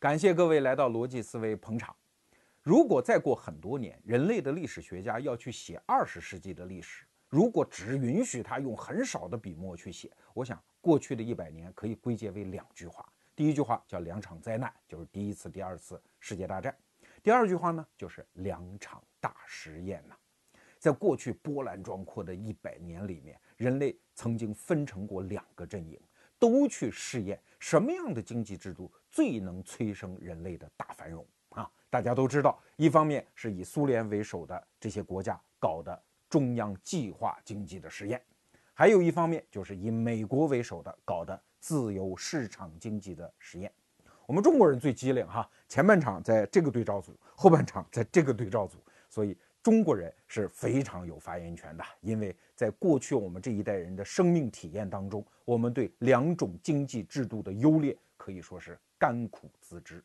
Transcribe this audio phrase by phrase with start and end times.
[0.00, 1.92] 感谢各位来到逻辑思维捧场。
[2.62, 13.04] 如果再过很多年，人类的历史学家要去写二十世纪的历史，如果只允许他用很少的笔墨去写，我想过去的一百年可以归结为两句话。
[13.34, 16.72] 第一句话叫两场灾难，就是第一次、第二次世界大战；
[17.20, 20.14] 第二句话呢，就是两场大实验呐。
[20.78, 26.00] 在过去波澜壮阔的一百年里面，人类曾经分成过两个阵营，
[26.38, 31.70] 都去试验什么样的经济制度最能催生人类的大繁荣啊。
[31.90, 38.22] 大家都知道，一方面是以苏联为首的这些国家搞的中央计划经济的实验，
[38.74, 43.72] 还有一方面就是以美国为首的搞的自由市场经济的实验。
[44.26, 48.76] 我们中国人最机灵哈，前半场在这个对照组，后半场在这个对照组，
[49.08, 51.84] 所以中国人是非常有发言权的。
[52.00, 60.02] 因为在过去我们这一代人的生命体验当中，我们对两种经济制度的优劣可以说是甘苦自知。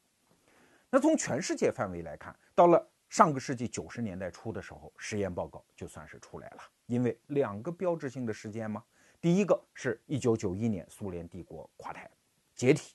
[0.90, 6.58] 那从全世界范围来看，到了上个世纪九十年代初的时候，实验报告就算是出来了。
[6.86, 8.84] 因为两个标志性的事件嘛，
[9.20, 12.10] 第一个是一九九一年苏联帝国垮台
[12.54, 12.94] 解体，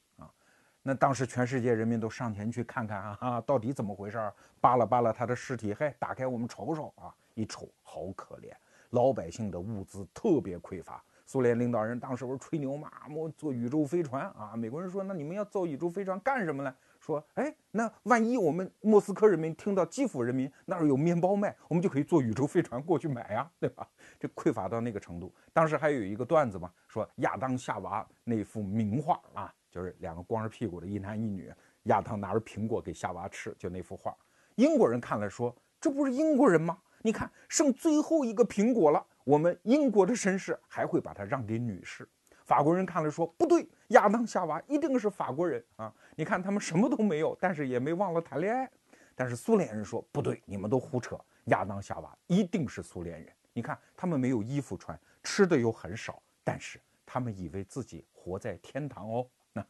[0.88, 4.32] 那当时全世界人民都上前去看看啊，到底怎么回事儿？
[4.58, 8.50] 扒拉扒拉他的尸体，嘿，打开我们瞅瞅啊，一瞅好可怜，
[8.88, 11.04] 老百姓的物资特别匮乏。
[11.26, 16.74] 苏联领导人当时不是吹牛嘛，我坐宇宙飞船啊，美国人说那你们要造宇宙飞船干什么呢？
[16.98, 23.86] 说，哎，那万一我们莫斯科人民听到基辅人民那儿有面包卖，我们就可以坐宇宙飞船过去买呀，对吧？
[24.18, 25.30] 这匮乏到那个程度。
[25.52, 31.52] 当时还有一个段子嘛，说亚当夏娃那幅名画啊，就是两个光着屁股的一男一女，
[31.84, 34.16] 亚当拿着苹果给夏娃吃，就那幅画。
[34.56, 36.78] 英国人看了说，这不是英国人吗？
[37.02, 42.08] 你看剩最后一个苹果了，我们英国的绅士还会把它让给女士。
[42.44, 45.94] 法国人看了说不对，亚当夏娃一定是法国人啊！
[46.16, 48.68] 你看他们什么都没有，但是也没忘了谈恋爱。
[49.14, 53.32] 但是苏联人说不对，你们都胡扯，亚当夏娃一定是苏联人。
[53.52, 59.26] 你看他们没有衣服穿，吃的又很少，但是他们以为自己活在天堂哦。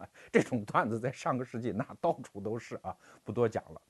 [0.33, 3.81] 这种段子在上个世纪那到处都是啊，不多讲了。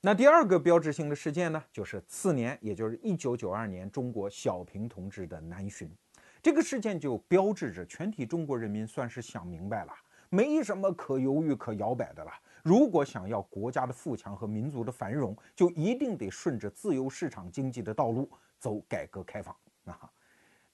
[0.00, 5.94] 那第二个标志性的事件呢，就是次年，也就是一九九二年，中国小平同志的南巡。
[6.42, 9.92] 这个事件就标志着全体中国人民算是想明白了，
[10.30, 12.32] 没什么可犹豫、可摇摆的了。
[12.62, 19.54] 如果想要国家的富强和民族的繁荣，就一定得顺着自由市场经济的道路走，改革开放
[19.84, 20.10] 啊。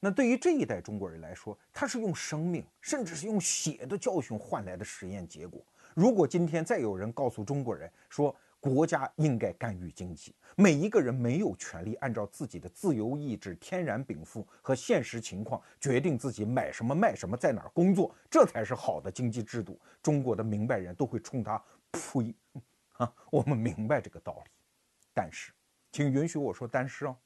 [0.06, 5.60] 那对于这一代中国人来说，他是用生命，甚至是用血的教训换来的实验结果。
[5.96, 19.76] 如果今天再有人告诉中国人说，国家应该干预经济，每一个人没有权利按照自己的自由意志、天然禀赋和现实情况决定自己买什么、卖什么、在哪儿工作，这才是好的经济制度。
[20.00, 22.32] 中国的明白人都会冲他呸！
[22.92, 24.50] 啊，我们明白这个道理，
[25.12, 25.50] 但是，
[25.90, 27.16] 请允许我说，但是哦，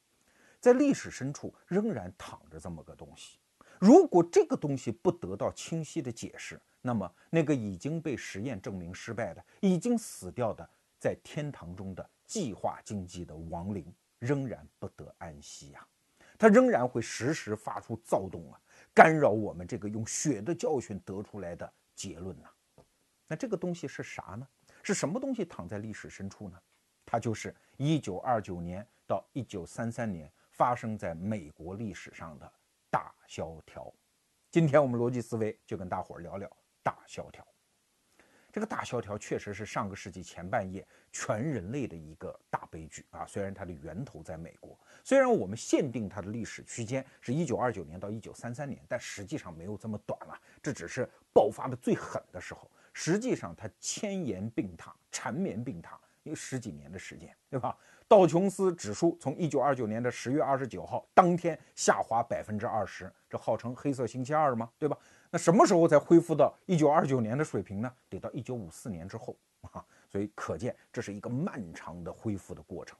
[0.60, 3.38] 在历史深处仍然躺着这么个东西。
[3.78, 10.69] 如果这个东西不得到清晰的解释，那么那个已经被实验证明失败的、已经死掉的。
[10.99, 15.87] 在天堂中的计划经济的亡灵仍然不得安息呀，
[16.38, 18.60] 它仍然会时时发出躁动啊，
[18.93, 22.50] 干扰我们这个用血的教训得出来的结论呐。
[23.26, 24.47] 那这个东西是啥呢？
[24.82, 26.60] 是什么东西躺在历史深处呢？
[27.06, 32.53] 它就是一九二九年到一九三三年发生在美国历史上的
[32.91, 33.91] 大萧条。
[34.50, 37.43] 今天我们逻辑思维就跟大伙儿聊聊大萧条。
[38.53, 43.25] 这个大萧条确实是上个世纪前半叶全人类的一个大悲剧啊！
[43.25, 50.38] 虽然它的源头在美国，虽然我们限定它的历史区间是一九二九年到一九三三年，但实际上没有这么短了。
[50.62, 57.75] 这只是爆发的最狠的时候，实际上它千言病榻、缠绵病榻，有十几年的时间，对吧？
[58.10, 64.69] 道琼斯指数从一九二九年的十月二十九号当天下滑百分之二十，这号称黑色星期二吗？
[64.81, 64.98] 对吧？
[65.31, 67.93] 那什么时候才恢复到一九二九年的水平呢？
[68.09, 72.99] 得到一九五四年之后啊，所以可见这是一个漫长的恢复的过程。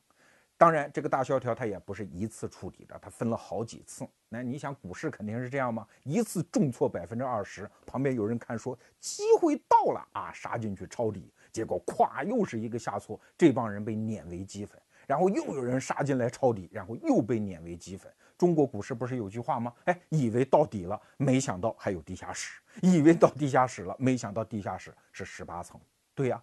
[0.57, 4.07] 当然，这个大萧条它也不是一次触底的，它分了好几次。
[4.29, 5.85] 那你想，股市肯定是这样吗？
[6.05, 14.81] 一次重挫百分之二十，旁边有人看说机会到了啊，杀进去抄底，结果咵又是一个下挫，这帮人被碾为齑粉。
[15.11, 18.09] 然后又有人杀进来抄底，然后又被碾为齑粉。
[18.39, 19.75] 中国股市不是有句话吗？
[19.87, 25.81] 哎，以为到底了，没想到还有地下室；以为到地下室了，没想到地下室是十八层。
[26.15, 26.41] 对呀，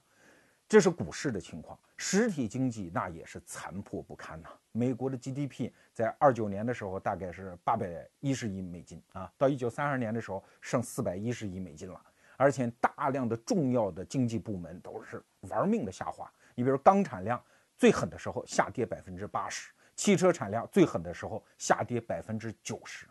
[0.68, 1.80] 这是股市的情况。
[1.96, 4.50] 实体经济那也是残破不堪呐。
[4.74, 12.02] 美国的 GDP 在二九年的时候大概是八百一十亿美金啊，到一九三二年的时候剩四百一十亿美金了。
[12.36, 16.30] 而且大量的重要的经济部门都是玩命的下滑。
[16.54, 17.42] 你比如钢产量
[17.78, 23.08] 最狠的时候下跌百分之八十，汽车产量最狠的时候下跌百分之九十。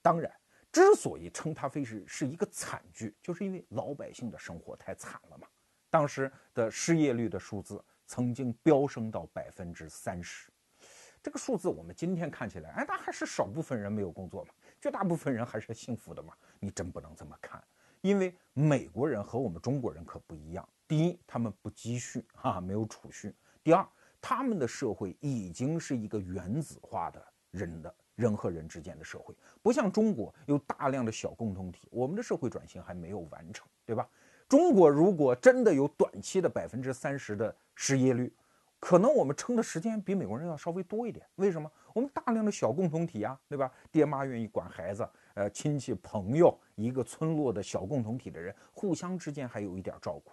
[0.00, 0.32] 当然，
[0.72, 5.46] 之所以称它非是是一个惨剧，就是因为老百姓的生活太惨了嘛。
[5.90, 10.50] 当时的失业率的数字曾经飙升到百分之三十，
[11.22, 16.34] 这个数字我们今天看起来，哎，那还是少部分人没有工作嘛，绝大部分人还是幸福的嘛。
[16.58, 17.62] 你真不能这么看，
[18.00, 20.68] 因为美国人和我们中国人可不一样。
[20.88, 23.30] 第一，他们不积蓄啊，没有储蓄；
[23.64, 23.88] 第二，
[24.20, 34.06] 他们的社会已经是一个原子化的人的人和人之间的社会，不像中国有大量的小共同体，我们的社会转型还没有完成，对吧？
[34.46, 38.30] 中国如果真的有短期的百分之三十的失业率，
[38.78, 41.24] 可能我们撑的时间比美国人要稍微多一点。
[41.36, 41.72] 为什么？
[41.94, 43.72] 我们大量的小共同体啊，对吧？
[43.90, 50.30] 爹妈愿意管孩子，呃，亲戚朋友，一个村落的小共同体的人，互相之间还有一点照顾。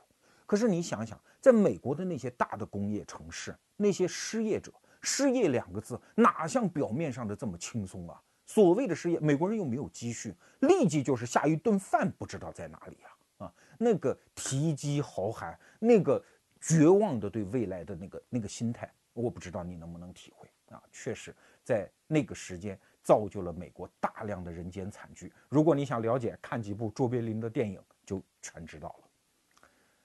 [0.51, 4.69] 可是你想想，在美国的那些大的工业城市，那些失业者，
[5.01, 8.21] 失业两个字哪像表面上的这么轻松啊？
[8.45, 13.45] 所谓的失业，美国人又没有积蓄，立即就是下一顿饭不知道在哪里呀。
[13.45, 16.21] 啊，那个提机豪寒，那个
[16.59, 20.83] 绝望的对未来的那个那个心态，我不知道你能不能体会啊？
[20.92, 21.33] 确实，
[21.63, 25.31] 在那个时间造就了美国大量的人间惨剧。
[25.48, 29.00] 如果你想了解，看几部卓别林的电影就全知道了。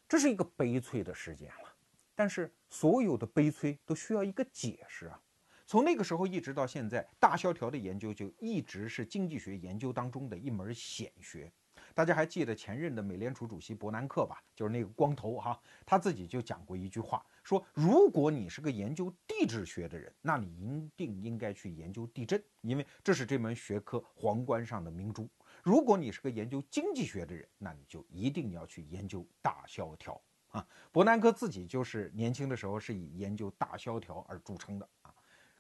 [0.09, 1.75] 这是一个悲催的事件了，
[2.15, 5.21] 但是所有的悲催都需要一个解释啊。
[5.67, 11.53] 从那个时候一直到现在，大萧条的研究就一直是经济学研究当中的一门显学。
[11.93, 14.41] 大家还记得前任的美联储主席伯南克吧？
[14.55, 25.29] 就是那个光头哈，他自己就讲过一句话，说如果你是个研究地质学的人，那你一定应该去研究地震，因为这是这门学科皇冠上的明珠。
[25.67, 30.65] 如果你是个研究经济学的人，那你就一定要去研究大萧条啊。
[30.93, 35.13] 伯南克自己就是年轻的时候是以研究大萧条而著称的啊，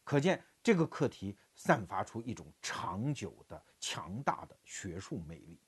[0.05, 5.58] 可见这个课题散发出一种长久的强大的学术魅力。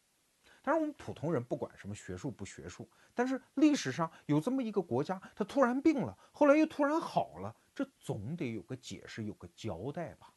[0.62, 10.32] 当然，我们普通人不管什么学术不学术，但是历史上有这么一个国家，它突然病了，后来又突然好了，这总得有个解释，有个交代吧？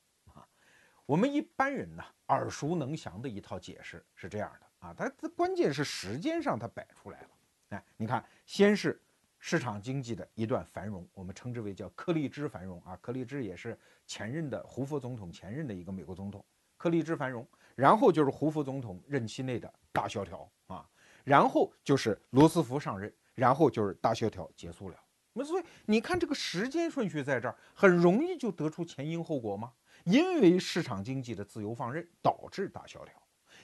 [1.06, 7.28] 我们一般人呢耳熟能详的一套解释是这样的啊，它它关键是时间上它摆出来了。
[7.70, 9.02] 哎，你看，先是
[9.40, 16.44] 市场经济的一段繁荣，我们称之为叫柯立芝繁荣啊，柯立芝也是前任的胡佛总统前任的一个美国总统，
[16.78, 17.48] 柯立芝繁荣。
[17.74, 20.88] 然后就是胡佛总统任期内的大萧条啊，
[21.24, 25.00] 然后就是罗斯福上任，然后就是大萧条结束了。
[25.34, 29.72] 那所以你看这个时间顺序在这儿，很容易就得出前因后果吗？
[30.06, 33.14] 因为市场经济的自由放任导致大萧条，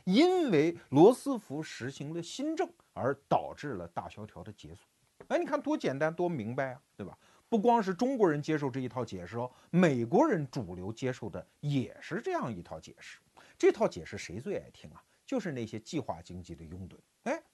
[0.04, 4.82] 因为罗斯福实行了新政而导致了大萧条的结束。
[5.30, 7.18] 哎，你看多简单多明白啊，对吧？
[7.50, 13.20] 不光是中国人接受这一套解释哦，美国人主流接受的也是这样一套解释。
[13.58, 15.02] 这套解释谁最爱听啊？
[15.26, 16.96] 就是那些计划经济的拥趸。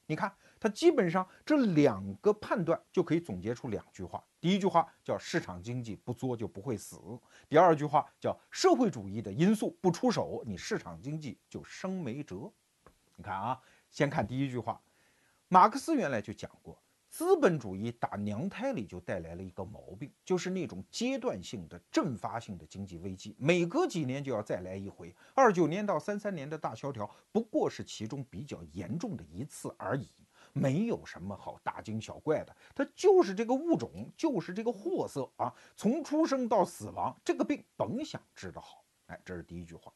[0.05, 4.21] 你看，他基本上这两个判断就可以总结出两句话。
[4.41, 6.97] 第一句话叫市场经济不作就不会死；
[7.47, 12.51] 第二句话叫社会主义的因素不出手，你市场经济就生没辙。
[13.15, 14.81] 你看啊，先看第一句话，
[15.47, 16.82] 马克思原来就讲过。
[17.13, 25.15] 资本主义打娘胎里就带来了一个毛病，就是那种阶段性的阵发性的经济危机，每隔几年就要再来一回。
[25.36, 30.10] 二九年到三三年的大萧条不过是其中比较严重的一次而已，
[30.53, 32.55] 没有什么好大惊小怪的。
[32.74, 38.84] 它就是这个物种，就是这个货色啊，从出生到死亡，这个病甭想治得好。
[39.05, 39.93] 哎，这是第一句话。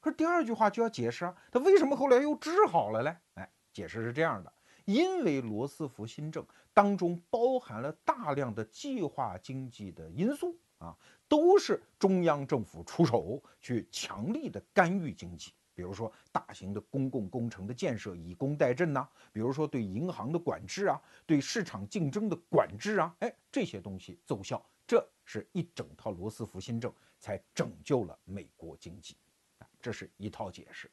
[0.00, 3.16] 可是第二句话就要解释啊，它为什么后来又治好了嘞？
[3.34, 4.52] 哎，解释是这样的。
[4.92, 6.44] 因为罗斯福新政
[6.74, 10.96] 当中包含了大量的计划经济的因素啊，
[11.28, 29.14] 都是中央政府出手去强力的干预经济，比如说大型的公共工程的建设以工代赈呐，比如说对银行的管制啊，对市场竞争的管制啊，哎，这些东西奏效，这是一整套罗斯福新政才拯救了美国经济，
[29.58, 30.90] 啊，这是一套解释。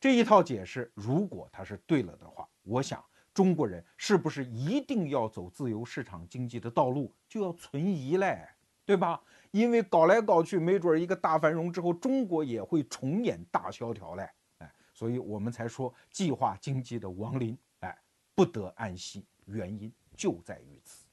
[0.00, 8.48] 这一套解释，如果它是对了的话，我想中国人是不是一定要走自由市场经济的道路，就要存疑嘞，
[8.84, 9.20] 对吧？
[9.50, 14.28] 因为搞来搞去，没准一个大繁荣之后，中国也会重演大萧条嘞，
[14.58, 17.98] 哎，所以我们才说计划经济的亡灵，哎，
[18.34, 21.06] 不得安息，原因就在于此。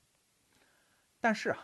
[1.19, 1.57] 但是啊，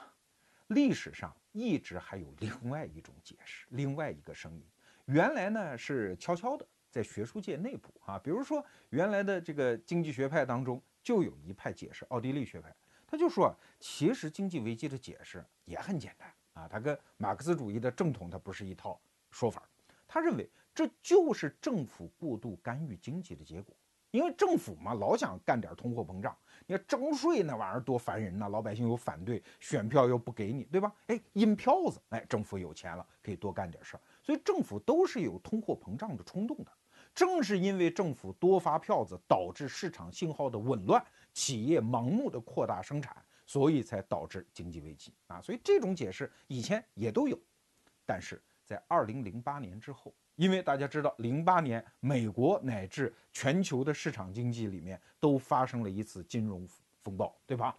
[0.67, 4.63] 历史上一直还有另外一种解释，另外一个声音，
[5.05, 6.65] 原来呢是悄悄的。
[6.91, 12.75] 在学术界内部啊，比如说原来的这个经济学派当中，就有一派解释，奥地利学派，
[13.07, 19.63] 他就说，其实经济危机的解释也很简单啊，它跟马克思主义的正统它不是一套说法。
[20.05, 23.73] 他认为这就是政府过度干预经济的结果，
[24.11, 30.93] 因为政府嘛，老想干点通货膨胀，你看征税那玩意儿多烦人呐，老百姓又反对，选票又不给你，对吧？
[31.07, 36.71] 哎，印票子，哎，政府有钱了，可以多干点事儿，所以政府都是有通货膨胀的冲动的。
[37.13, 41.03] 正是因为政府多发票子，导致市场信号的紊乱，
[41.33, 43.15] 企业盲目的扩大生产，
[43.45, 45.41] 所以才导致经济危机啊。
[45.41, 47.39] 所以这种解释以前也都有，
[48.05, 48.41] 但是。
[48.63, 56.65] 在二零零八年之后，因为大家知道，零八年美国乃至全球的市场经济里面都发生了一次金融
[57.03, 57.77] 风暴，对吧？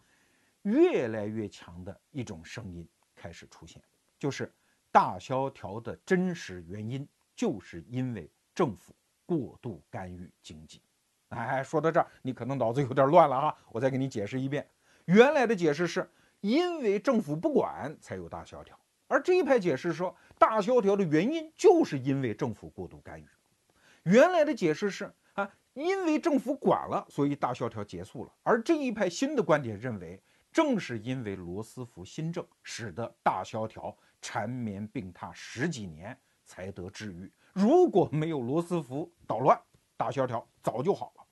[0.64, 3.82] 越来越强的一种声音开始出现，
[4.18, 4.52] 就是
[4.90, 8.94] 大萧条的真实原因，就是因为政府
[9.38, 10.82] 过度干预经济。
[11.28, 14.68] 哎，说到这儿，你可能脑子有点乱了哈，我再给你解释一遍。
[15.06, 16.08] 原来的解释是
[16.40, 18.78] 因为政府不管才有大萧条。
[19.08, 23.26] 而这一派解释说，大萧条的原因就是因为政府过度干预。
[24.02, 28.32] 原来的解释是啊，因为政府管了，所以大萧条结束了。
[28.42, 30.22] 而这一派新的观点认为，
[30.52, 37.32] 正是因为罗斯福新政，使得大萧条缠绵病榻十几年才得治愈。
[37.52, 39.61] 如果没有罗斯福捣乱，
[39.97, 41.23] 大萧条早就好了。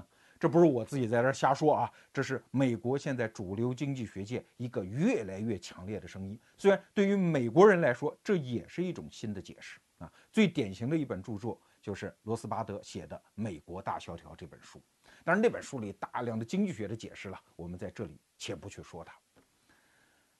[0.00, 0.06] 啊
[0.38, 6.40] 这不是我自己在这瞎说啊，这是美国现在主流经济学界一个越来越强烈的声音。
[6.56, 10.10] 虽然对于美国人来说，这也是一种新的解释啊。
[10.32, 14.80] 最典型的一本著作就是罗斯巴德写的《美国大萧条》这本书。
[15.24, 19.14] 当然，那本书里大量的经济学的解释了，我们在这里且不去说它。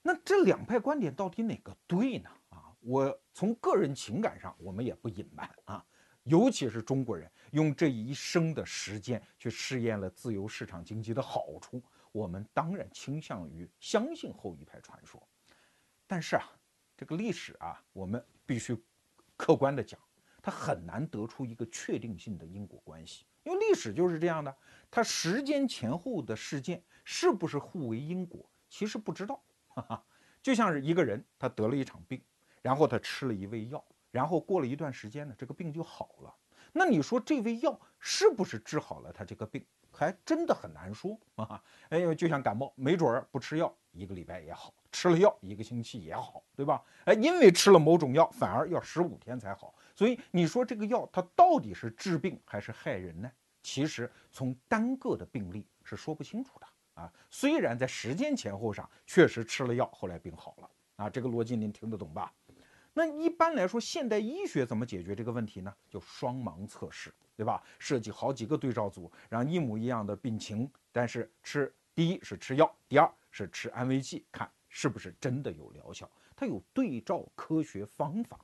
[0.01, 2.31] 那这两派观点到底哪个对呢？
[2.81, 5.85] 我从个人情感上，我们也不隐瞒啊。
[6.25, 11.83] 尤其是中国人用这一生的时间去试验了自由市场经济的好处，
[12.13, 15.27] 我们当然倾向于相信后一派传说。
[16.07, 16.45] 但是啊，
[16.95, 18.77] 这个历史啊，我们必须
[19.35, 19.99] 客观的讲，
[20.43, 24.55] 它很难得出一个确定性的因果关系，因为历史就是这样的，
[24.91, 29.43] 它时间前后的事件是不是互为因果，其实不知道。
[29.69, 30.05] 哈哈，
[30.43, 32.23] 就像是一个人他得了一场病，
[32.63, 33.83] 然后他吃了一味药。
[34.11, 36.35] 然后过了一段时间呢，这个病就好了。
[36.73, 39.65] 那你说这味药是不是治好了他这个病？
[39.93, 41.63] 还真的很难说啊。
[41.91, 46.83] 哎呦，就像感冒，没准儿不吃药一个礼拜也好，吃了药一个星期也好，对吧？
[47.05, 49.75] 哎，因为吃了某种药，反而要十五天才好。
[49.95, 53.31] 所以你说这个药它到底是治病还是害人呢？
[53.63, 57.13] 其实从单个的病例是说不清楚的啊。
[57.29, 62.33] 虽然在时间前后上确实吃了药，后来病好了啊，这个逻辑您听得懂吧？
[63.01, 65.75] 那一般来说，现代医学怎么解决这个问题呢？
[65.89, 67.63] 就双盲测试，对吧？
[67.79, 76.07] 设计好几个对照组，让一模一样的病情，但是吃第一是吃药，第二是吃安慰剂，看是不是真的有疗效。
[76.37, 78.39] 它有对照科学方法，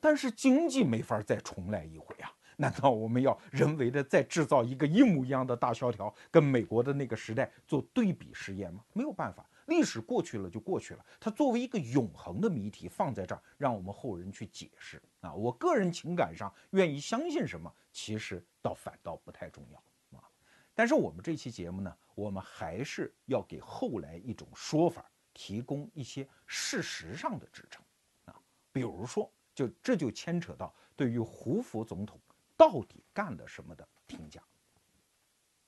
[0.00, 2.32] 但是经济没法再重来一回啊！
[2.56, 8.84] 难道我们要人为的再制造一个一模一样的大萧条，跟美国的那个时代做对比实验吗？
[8.92, 9.44] 没有办法。
[9.66, 15.32] 历史过去了就过去了，它作为一个永恒的谜题放在这儿，让我们后人去解释啊。
[15.34, 20.28] 我个人情感上愿意相信什么，其实倒反倒不太重要啊。
[20.74, 27.82] 但是我们这期节目呢，我们还是要给后来一种说法提供一些事实上的支撑
[28.26, 28.40] 啊。
[28.72, 32.20] 比如说，就这就牵扯到对于胡佛总统
[32.56, 34.42] 到底干了什么的评价。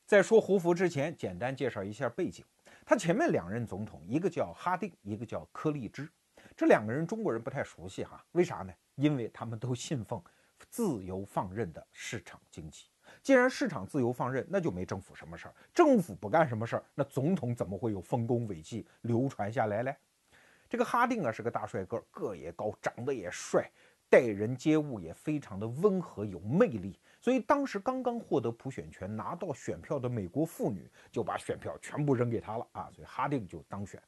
[0.04, 2.44] 在说胡佛之前，简单介绍一下背景。
[2.88, 6.08] 他前面两任总统，一个叫哈定，一个叫柯立芝，
[6.56, 8.72] 这两个人中国人不太熟悉哈，为啥呢？
[8.94, 10.22] 因为他们都信奉
[10.70, 12.84] 自由放任的市场经济。
[13.24, 15.54] 既然市场自由放任，那就没政府什么事儿。
[15.74, 19.96] 政府不干什么事儿，那总统怎么会有丰功伟绩流传下来嘞？
[20.68, 23.68] 这个哈定啊是个大帅哥，个也高，长得也帅，
[24.08, 27.00] 待人接物也非常的温和有魅力。
[27.26, 32.88] 所以当时刚刚获得普选权、拿到选票的美国妇女就把选票全部扔给他了啊！
[32.94, 34.00] 所以哈定就当选。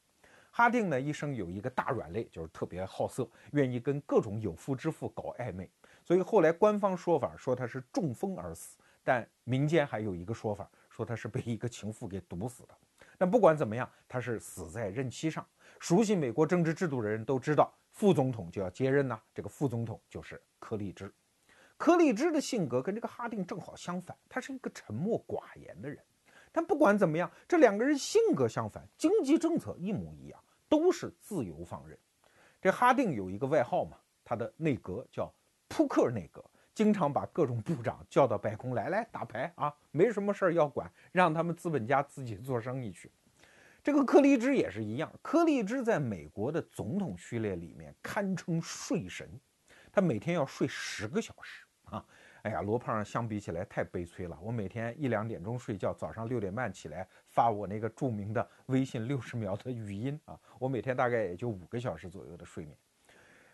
[0.53, 5.69] 哈定呢一生有一个大软肋，就是特别好色，愿意跟各种有妇之夫搞暧昧。
[6.05, 12.79] 所以后来官方说法说他是中风而死，但民间还有一个说法说他是被一个情妇给毒死的。
[13.19, 15.45] 但不管怎么样，他是死在任期上。
[15.81, 21.13] 熟悉美国政治制度的人都知道，副总统就要接任呐，这个副总统就是柯立芝。
[21.79, 25.99] 柯立芝的性格跟这个哈定正好相反，他是一个沉默寡言的人。
[26.51, 31.97] 但不管怎么样，这两个人性格相反，经济政策一模一样，都是自由放任。
[32.61, 35.33] 这哈定有一个外号嘛，他的内阁叫
[35.69, 36.45] 扑克内阁，
[36.75, 43.13] 经常把各种部长叫到白宫来，来打牌啊，没什么事儿要管，让他们资本家自己做生意去。
[43.85, 49.41] 这个柯立芝也是一样，柯立芝在美国的总统序列里面堪称睡神，
[49.93, 52.05] 他每天要睡十个小时啊。
[52.43, 54.39] 哎呀，罗胖相比起来太悲催了。
[54.41, 60.39] 我每天一两点钟睡觉，早上六点半起来发我那个著名的微信六十秒的语音啊。
[60.59, 62.77] 我每天大概也就五个小时左右的睡眠。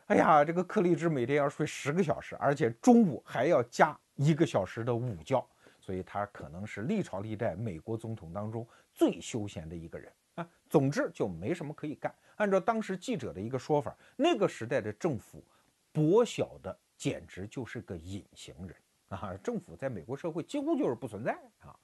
[0.07, 5.45] 哎呀，这个柯立芝每天要睡十个小时，而且中午还要加一个小时的午觉，
[5.81, 10.47] 所以他可能是历朝历代美国总统当中最休闲的一个人啊。
[10.69, 12.14] 总之就没什么可以干。
[12.37, 15.43] 按照当时记者的一个说法，那个时代的政府
[15.91, 16.79] 薄小的。
[16.97, 18.77] 简直就是个隐形人
[19.09, 19.37] 啊！
[19.43, 21.75] 政府在美国社会几乎就是不存在啊！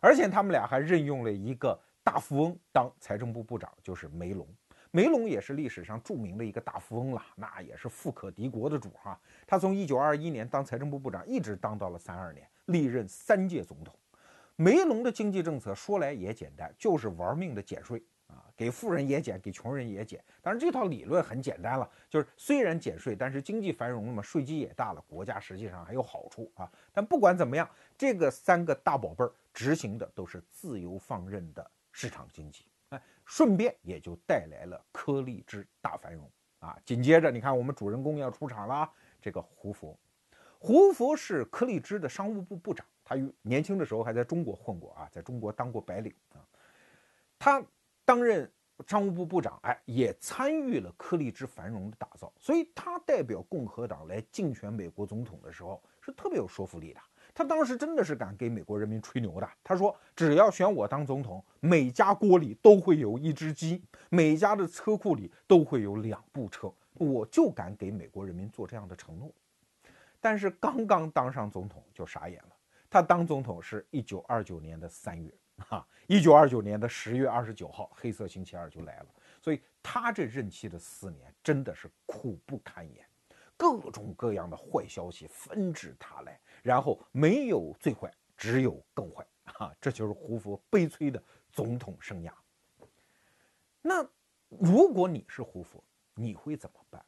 [0.00, 4.46] 而且他们俩还任用了一个大富翁当财政部部长，就是梅隆。
[4.90, 9.20] 梅隆也是历史上著名的一个大富翁了，那也是富可敌国的主哈。
[9.46, 13.94] 他从1921年当财政部部长，一直当到了32年，历任三届总统。
[14.54, 18.02] 梅隆的经济政策说来也简单，就是玩命的减税。
[18.28, 20.24] 啊给富人也减，给穷人也减。
[20.42, 26.70] 当然，这套理论很简单了，就是虽然减税，但是经济繁荣了嘛，税基也大了，国家实际上还有好处啊。
[26.92, 36.78] 但不管怎么样，这个三个大宝贝儿执行的都是自由放任的市场经济，哎，顺便也就带来了颗粒之大繁荣啊。
[36.84, 38.90] 紧接着，你看我们主人公要出场了，
[39.20, 39.98] 这个胡佛，
[40.58, 46.40] 胡佛是颗粒之的商务部部长，他年轻的时候还在中国混过啊，在中国当过白领啊，
[47.38, 47.62] 他。
[48.06, 48.50] 担任
[48.86, 57.00] 商务部部长，哎，也参与了颗粒之繁荣的打造，所以他代表共和党来竞选美国总统的时候是特别有说服力的。
[57.34, 59.50] 他当时真的是敢给美国人民吹牛的。
[59.62, 69.30] 他说：“只要选我当总统，每家锅里都会有一只鸡，每家的车库里都会有两部车。”我就敢给美国人民做这样的承诺。
[70.18, 72.56] 但是刚刚当上总统就傻眼了。
[72.88, 75.30] 他当总统是一九二九年的三月。
[75.58, 79.06] 哈， 一九二九年的十月二十九号，黑色星期二就来了。
[79.40, 83.06] 所以他这任期的四年真的是苦不堪言，
[83.56, 89.26] 各种各样的坏消息纷至沓来，然后没有最坏，只有更坏。
[89.44, 92.32] 哈，这就是胡佛悲催的总统生涯。
[93.80, 94.06] 那
[94.48, 95.82] 如果你是胡佛，
[96.14, 97.04] 你会怎么办？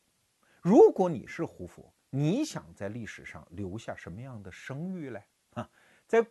[0.62, 5.25] 如果你是胡佛，你想在历史上留下什么样的声誉嘞？
[5.55, 5.68] 啊，
[6.07, 6.25] 在。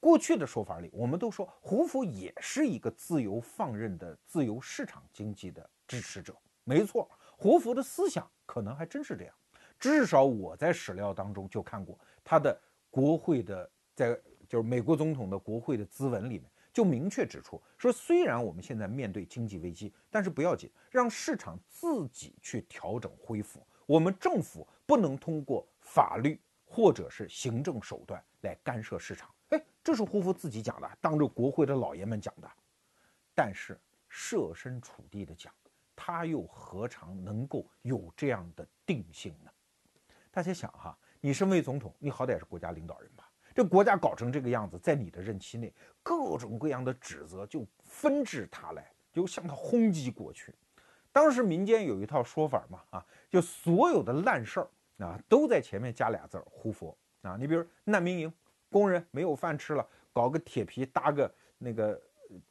[0.00, 6.36] 过去的说法里，我们都说胡佛也是一个自由放任的自由市场经济的支持者。
[6.64, 9.34] 没错，胡佛的思想可能还真是这样。
[9.78, 12.58] 至少我在史料当中就看过他的
[12.90, 23.66] 国会的，在就是美国总统的国会的咨文里面，就明确指出说，虽然我们现在面对经济危机，但是不要紧，让市场自己去调整恢复。
[23.84, 29.33] 我们政府不能通过法律或者是行政手段来干涉市场。
[29.82, 32.50] 这是胡佛自己讲的，当着国会的老爷们讲的。
[33.34, 35.52] 但是设身处地的讲，
[35.94, 39.50] 他又何尝能够有这样的定性呢？
[40.30, 43.28] 大家想哈，你身为总统，你好歹是国家领导人吧？
[43.54, 50.54] 这国家搞成这个样子，在你的任期内，各种各样的指责就纷至沓来，就向他轰击过去。
[51.12, 54.68] 当时民间有一套说法嘛，啊，就所有的烂事儿
[55.04, 57.36] 啊，都在前面加俩字儿“胡佛”啊。
[57.38, 58.32] 你比如难民营。
[58.70, 62.00] 工人没有饭吃了，搞个铁皮搭个那个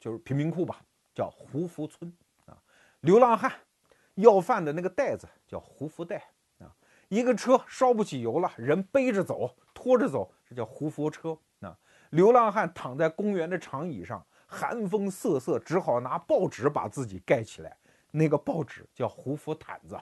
[0.00, 0.80] 就是贫民窟吧，
[1.14, 2.12] 叫胡福村
[2.46, 2.56] 啊。
[3.00, 3.52] 流浪汉
[4.14, 6.74] 要饭的那个袋子叫胡福袋啊。
[7.08, 11.78] 一个车烧不起油了，人背着走、拖着走，这叫胡福车啊。
[12.10, 17.76] 流浪汉躺在公园的长椅上，寒风瑟瑟，只好拿报纸把自己盖起来，
[18.10, 19.98] 那个报纸叫胡福毯子。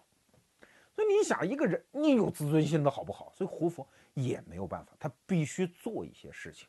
[0.94, 3.32] 所以你想，一个人你有自尊心的好不好？
[3.34, 3.86] 所以胡佛。
[4.14, 6.68] 也没有办法，他必须做一些事情。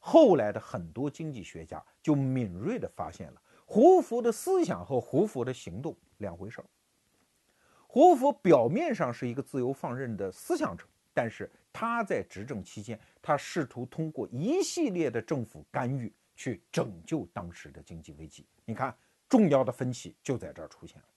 [0.00, 6.66] 后来的很多经济学家就敏锐地发现了胡佛的思想和胡佛的行动两回事儿。
[7.86, 18.46] 胡佛表面上是一个自由放任的思想者，但是他在执政期间，他试图通过一系列的政府干预去拯救当时的经济危机。
[18.64, 18.96] 你看，
[19.28, 21.08] 重要的分歧就在这儿出现了。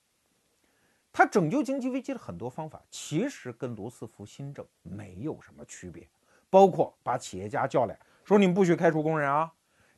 [1.18, 6.06] 他拯救经济危机的很多方法，其实跟罗斯福新政没有什么区别，
[6.50, 9.50] 包括把企业家叫来说：“你们不许开除工人啊，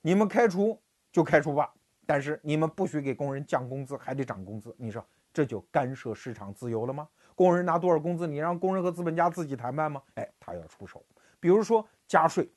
[0.03, 0.79] 你们开除
[1.11, 1.73] 就开除吧，
[2.05, 5.03] 但是你们不许给工人降工资，还得涨工资。”你说
[5.33, 7.09] 这就干涉市场自由了吗？
[7.33, 9.99] 工人拿多少工资，你让工人和资本家自己谈判吗？
[10.13, 11.03] 哎，他要出手，
[11.39, 12.47] 比如说加税，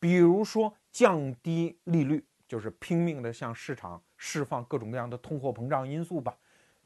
[0.00, 6.36] 比如说降低利率，就是拼命的向市场释放各种各样的通货膨胀因素吧。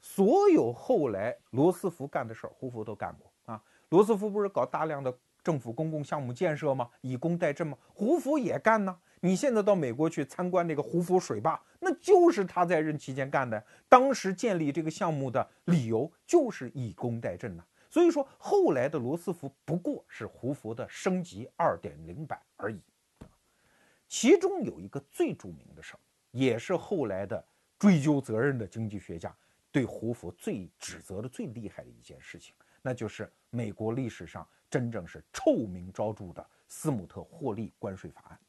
[0.01, 3.61] 所有后来罗斯福干的事儿，胡佛都干过啊。
[3.89, 6.89] 罗斯福不是搞大量的政府公共项目建设吗？
[7.01, 7.77] 以工代赈吗？
[7.93, 8.97] 胡佛也干呢。
[9.21, 13.61] 你现在到美国去参观那个胡佛水坝，那就是他在任期间干的。
[13.89, 17.63] 当时建立这个项目的理由就是以工代赈呐。
[17.89, 22.79] 所以说，后来的罗斯福不过是胡佛的升级二点零版而已。
[24.07, 25.99] 其中有一个最著名的事儿，
[26.31, 27.43] 也是后来的
[27.77, 29.35] 追究责任的经济学家
[29.71, 38.39] 对胡佛最指责的最厉害的一件事情，那就是美国历史上真正是臭名昭著的斯姆特霍利关税法案。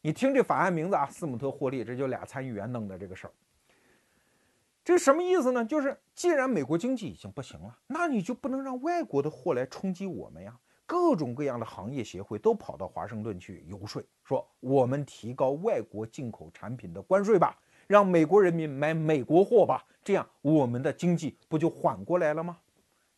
[0.00, 3.32] 你听这法案名字啊，斯姆特霍利，这就俩参议员弄的这个事儿。
[4.82, 5.64] 这什么意思呢？
[5.64, 10.58] 就是既然美国经济已经不行了，那你就不能让外国的货来冲击我们呀。
[10.86, 17.56] 各种各样的行业协会都跑到华盛顿去游说，说我们提高外国进口产品的关税吧，
[17.90, 22.56] 让美国人民买美国货吧，这样我们的经济不就缓过来了吗？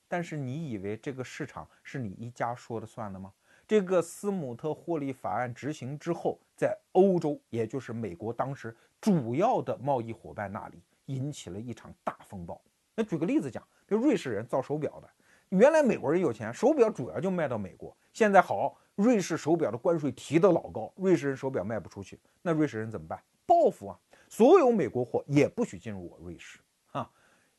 [0.09, 3.31] 但是你以为这个市场是你一家说了算的吗？
[3.69, 12.59] 这个斯姆特霍利法案执行之后，在欧洲，也就是美国当时主要的贸易伙伴那里，引起了一场大风暴。
[12.95, 15.11] 那举个例子讲，这瑞士人造手表的，
[15.51, 17.95] 原来美国人有钱，手表主要就卖到美国。
[18.15, 23.23] 现在好，瑞士手表的关税提得老高，瑞士人手表卖不出去，那瑞士人怎么办？
[23.45, 23.99] 报复啊！
[24.33, 26.59] 所有美国货也不许进入我瑞士
[26.93, 27.07] 啊！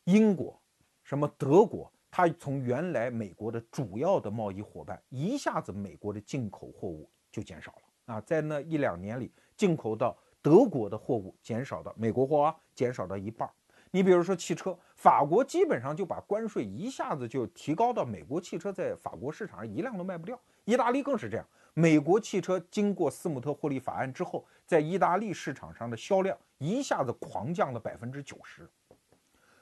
[0.05, 0.59] 英国，
[1.03, 1.93] 什么德国？
[2.09, 13.53] 它从原来美国的主要的贸易伙伴，一下子美国的进口货物就减少了啊，在那一两年里，进口到德国的货物减少到美国货啊，减少到一半儿。
[13.91, 20.41] 你比如说汽车，法国基本上就把关税一下子就提高到美国汽车在法国市场上一辆都卖不掉。
[20.65, 28.69] 意大利更是这样，美国汽车经过斯姆特霍利法案之后，在意大利市场上的销量一下子狂降了百分之九十。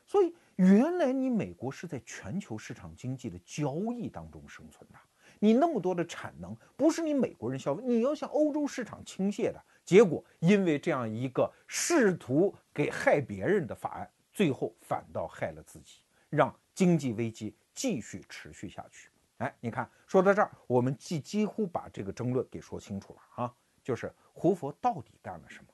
[0.05, 0.33] 所以。
[0.57, 4.99] 原来你美国是在全球市场经济的交易当中生存的，
[5.39, 9.59] 你那么多的产能不是你美国人消费，你要向欧洲市场倾泻的。
[9.83, 19.09] 结果因为这样一个试图给害别人的法案，最后反倒害了自己，让经济危机继续持续下去。
[19.37, 23.53] 哎，你看，说到这儿，我们几几乎把这个争论给说清楚了啊，
[23.91, 25.67] 就是胡佛到底干了什么？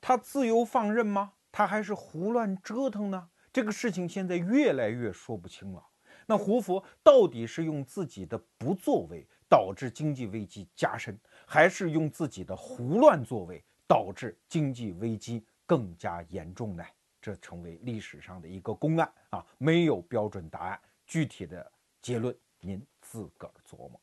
[0.00, 1.34] 他自由放任吗？
[1.52, 3.30] 他还是胡乱折腾呢？
[3.52, 5.86] 这个事情现在越来越说不清了。
[6.26, 16.84] 那胡佛到底是用自己的不作为导致经济危机加深，还是用自己的胡乱作为导致经济危机更加严重呢？
[17.20, 20.80] 这成为历史上的一个公案啊，没有标准答案。
[21.06, 21.70] 具体的
[22.00, 24.00] 结论您自个儿琢磨。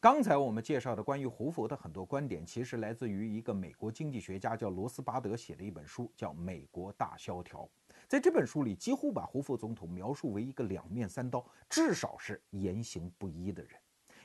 [0.00, 7.64] 刚才我们介绍的关于胡佛的很多观点，其实来自于一个美国经济学家叫罗斯巴德写的一本书，叫《美国大萧条》。
[8.06, 13.72] 在这本书里，几乎把胡佛总统描述为一个两面三刀，至少是言行不一的人。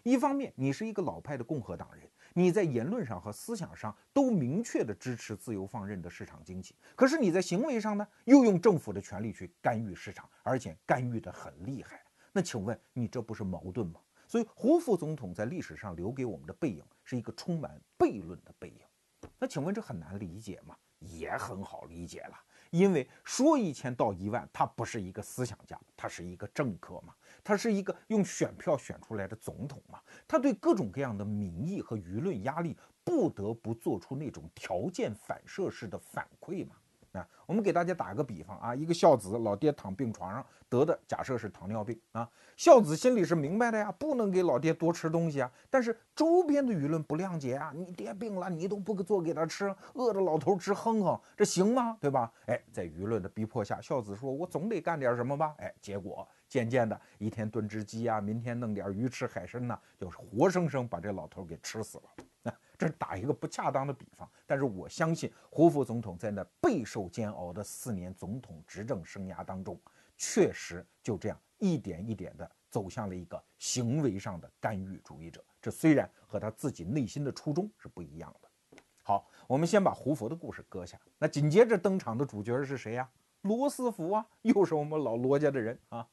[0.03, 11.99] 一方面，你是一个老派的共和党人，你在言论上和思想上都明确的支持自由放任的市场经济，可是你在行为上呢，又用政府的权力去干预市场，而且干预的很厉害。
[12.31, 13.99] 那请问你这不是矛盾吗？
[14.33, 19.29] 所以，胡副总统在历史上留给我们的背影是一个充满悖论的背影。
[19.37, 20.75] 那请问这很难理解吗？
[20.97, 22.35] 也很好理解了，
[22.71, 36.73] 因为说一千道一万，他不是一个思想家，他是一个政客嘛，他是一个用选票选出来的总统嘛，他对各种各样的民意和舆论压力，不得不做出那种条件反射式的反馈嘛。
[37.13, 51.95] 啊，我们给大家打个比方啊，一个孝子老爹躺病床上得的，假设是糖尿病啊，孝子心里是明白的呀，不能给老爹多吃东西啊，但是周边的舆论不谅解啊，你爹病了，你都不做给他吃，饿着老头直哼哼，这行吗？
[52.01, 52.31] 对吧？
[52.47, 55.53] 哎，在舆论的逼迫下，孝子说，我总得干点什么吧？
[55.59, 62.53] 哎，结果渐渐的一天炖只鸡啊，明天弄点鱼吃海参呐，就是活生生把这老头给吃死了。
[62.83, 69.79] 这是打一个不恰当的比方，但是我相信胡佛总统在那备受煎熬的四年总统执政生涯当中，
[70.17, 75.41] 确实就这样一点一点的走向了一个行为上的干预主义者。
[75.61, 78.81] 这虽然和他自己内心的初衷是不一样的。
[79.01, 83.09] 好，我们先把胡佛的故事搁下，那紧接着登场的主角是谁呀？
[83.43, 86.05] 罗斯福啊，又是我们老罗家的人啊。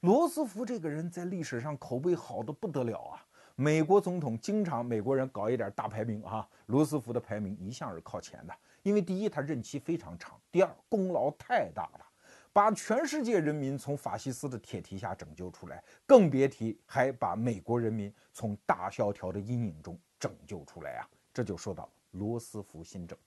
[0.00, 3.24] 罗斯福这个人在历史上口碑好的不得了啊。
[3.60, 12.06] 美国总统经常美国人搞一点大排名啊，罗斯福的排名一向是靠前的，因为第一他任期非常长，第二功劳太大了，
[12.54, 21.06] 把全世界人民从法西斯的铁蹄下拯救出来，更别提还把美国人民从大萧条的阴影中拯救出来啊！
[21.34, 23.18] 这就说到罗斯福新政，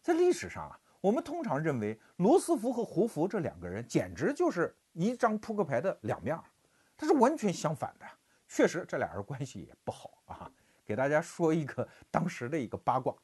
[0.00, 6.38] 在历史上啊，我们通常认为罗斯福和胡佛这两个人简直就是一张扑克牌的两面，
[6.96, 8.06] 他是完全相反的。
[8.50, 10.52] 确实这俩人关系也不好啊。
[10.84, 13.14] 给大家说一个当时的一个八卦，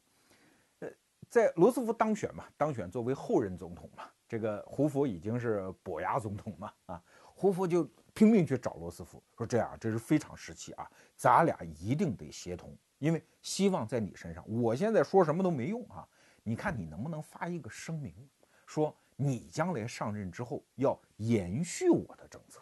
[0.78, 0.88] 呃，
[1.28, 7.02] 在罗斯福当选嘛，当选作为后任总统嘛，这个胡佛已经是跛牙总统嘛，啊，
[7.34, 7.82] 胡佛就
[8.14, 16.06] 拼命去找罗斯福，说这样这是非常时期啊，咱俩一定得协同，因为希望在你身上，我现在说什么都没用啊，
[16.44, 18.14] 你看你能不能发一个声明，
[18.64, 22.60] 说你将来上任之后要延续我的政策。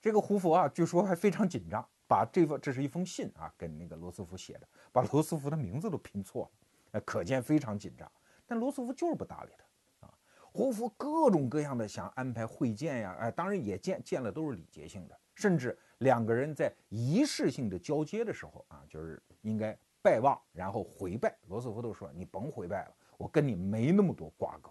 [0.00, 1.86] 这个胡佛啊，据说还非常紧张。
[2.08, 6.50] 把这封这是一封信啊，跟那个罗斯福写的，把罗斯福的名字都拼错了，
[6.90, 8.10] 呃，可见非常紧张。
[8.48, 10.14] 但罗斯福就是不搭理他啊。
[10.50, 21.32] 胡佛各种各样的想安排会见呀，哎，当然也见见了，都是礼节性的，甚至两个人在仪式性的交接的时候啊，就是应该拜望，然后回拜。
[21.46, 24.68] 罗斯福都说你甭回拜了，我跟你没那么多瓜葛。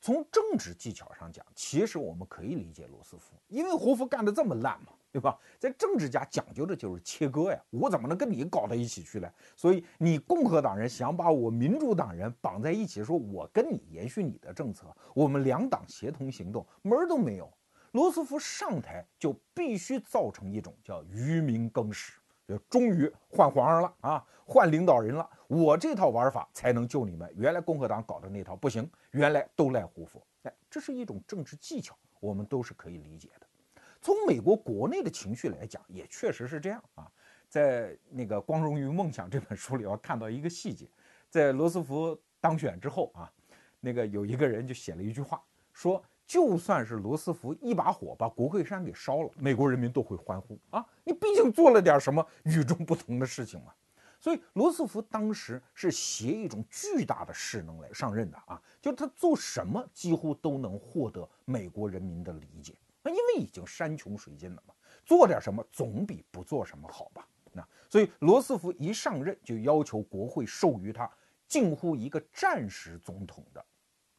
[0.00, 4.92] 从政治技巧上讲，其实我们可以理解罗斯福，因为胡佛干的这么烂嘛。
[5.12, 5.36] 对吧？
[5.58, 9.28] 在政治家讲究的就是切割呀，我怎么能跟你搞到一起去呢？
[9.56, 17.52] 所以你共和党人想把我民主党人绑在一起，说我跟你延续你的政策，我们两党协同行动，门儿都没有。
[17.90, 22.12] 罗斯福上台就必须造成一种叫愚民更始，
[22.46, 27.28] 就终于换皇上了啊，换领导人了，我这套玩法才能救你们。
[27.36, 30.24] 原来共和党搞的那套不行，原来都赖胡佛。
[30.42, 33.46] 哎，这是一种政治技巧，我们都是可以理解的。
[34.00, 37.10] 从美国国内的情绪来讲，也确实是这样啊。
[37.48, 40.88] 在那个《光荣与梦想》这本书里，我看到一个细节，
[41.28, 43.30] 在罗斯福当选之后啊，
[43.80, 45.42] 那个有一个人就写了一句话，
[45.72, 50.86] 说就算是罗斯福一把火把国会山给烧了，美国人民都会欢呼啊！
[51.02, 53.74] 你毕竟做了点什么与众不同的事情嘛。
[54.20, 62.76] 所以罗斯福当时是携一种巨大的势能来上任的啊，就他做什么几乎都能获得美国人民的理解。
[63.02, 64.74] 那因为已经山穷水尽了嘛，
[65.06, 67.26] 做点什么总比不做什么好吧？
[67.52, 71.10] 那所以罗斯福一上任就要求国会授予他
[71.48, 73.64] 近乎一个战时总统的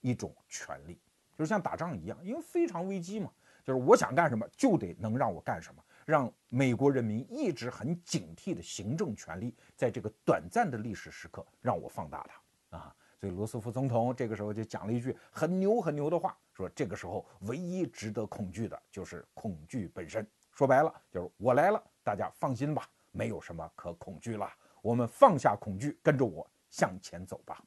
[0.01, 0.99] 一种权利，
[1.37, 3.31] 就是像打仗一样，因为非常危机嘛，
[3.63, 5.81] 就是我想干什么就得能让我干什么，
[6.11, 12.27] 让美国人民一直很警惕的行政权力，在这个短暂的历史时刻让我放大
[12.69, 12.93] 它啊。
[13.17, 20.27] 所以罗斯福总统这个时候就讲了一句很牛很牛的话，说这个时候唯一值得恐惧的就是恐惧本身。
[20.51, 24.51] 说白了就是我来了，大家放心吧，没有什么可恐惧了。
[24.81, 27.63] 我们放下恐惧，跟着我向前走吧。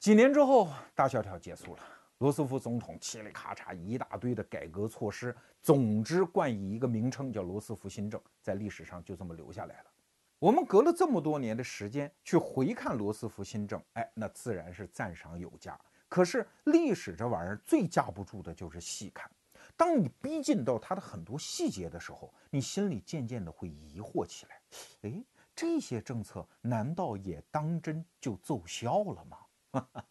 [0.00, 1.82] 几年之后，大萧条结束了，
[2.18, 9.90] 罗斯福总统嘁里咔嚓一大堆的改革措施，总之冠以一个名称叫罗斯福新政，在历史上就这么留下来了。
[10.38, 15.78] 我们隔了这么多年的时间去回看罗斯福新政，哎，那自然是赞赏有加。
[16.08, 19.30] 可是历史这玩意儿最架不住的就是细看。
[19.76, 24.62] 当你逼近到它的很多细节的时候，你心里渐渐的会疑惑起来：
[25.02, 25.22] 哎，
[25.54, 29.38] 这些政策难道也当真就奏效了吗？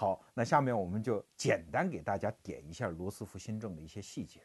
[0.00, 4.40] 好，那下面我们就简单给大家点一下罗斯福新政的一些细节。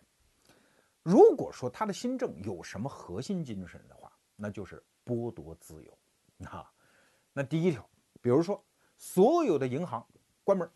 [1.01, 4.83] 如果说他的新政有什么核心精神的话，那就是。
[5.07, 5.95] 剥夺自由，
[6.47, 6.67] 啊，
[7.31, 7.87] 那第一条，
[8.23, 8.59] 比如说
[8.97, 10.03] 所有的银行
[10.43, 10.67] 关门，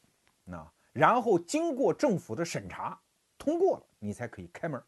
[0.43, 3.01] 那然后经过政府的审查
[3.39, 4.79] 通过了，你才可以开门，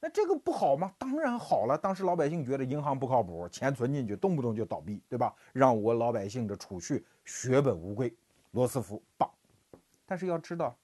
[0.00, 0.94] 那这个不好吗？
[0.96, 5.34] 当然好了，当时老百姓觉得银行不靠谱，钱存进去动不动就倒闭，对吧？
[5.52, 8.16] 让我老百姓的储蓄血本无归，
[8.56, 9.30] 罗斯福棒。
[10.06, 10.74] 但是要知道，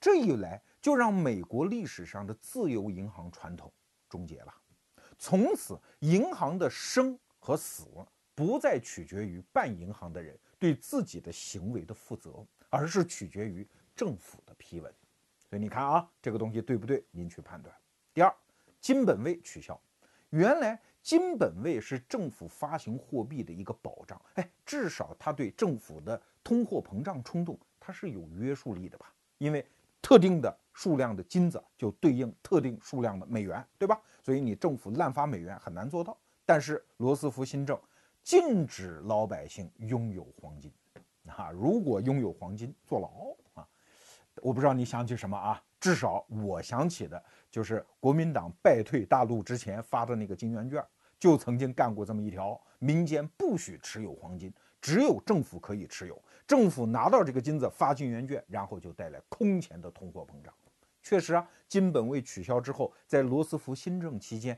[0.00, 3.72] 这一来就让美国历史上的自由银行传统
[4.08, 4.54] 终结了。
[5.18, 7.88] 从此，银行的生和死
[8.32, 14.94] 不再取决于办银行的人对自己的行为的负责，而是取决于政府的批文。
[15.50, 17.04] 所以你看啊，这个东西对不对？
[17.10, 17.74] 您去判断。
[18.14, 18.32] 第二，
[18.80, 19.80] 金本位取消。
[20.30, 29.12] 原来金本位是政府发行货币的一个保障，哎，至少它对政府的通货膨胀冲动它是有约束力的吧？
[29.38, 29.66] 因为
[30.00, 34.00] 特定的数量的金子就对应特定数量的美元，对吧？
[34.22, 37.76] 所以你政府滥发美元很难做到，但是罗斯福新政
[38.22, 40.72] 禁止老百姓拥有黄金，
[41.26, 43.66] 啊，如果拥有黄金坐牢啊，
[44.36, 45.60] 我不知道你想起什么啊？
[45.80, 50.80] 至少我想起的就是国民党败退大陆之前发的那个金圆券，
[51.18, 54.54] 就曾经干过这么一条：民间不许持有黄金，
[54.86, 60.54] 只有政府可以持有，政府拿到这个金子发金圆券，然后就带来空前的通货膨胀。
[61.02, 64.56] 确实啊，金本位取消之后，在罗斯福新政期间，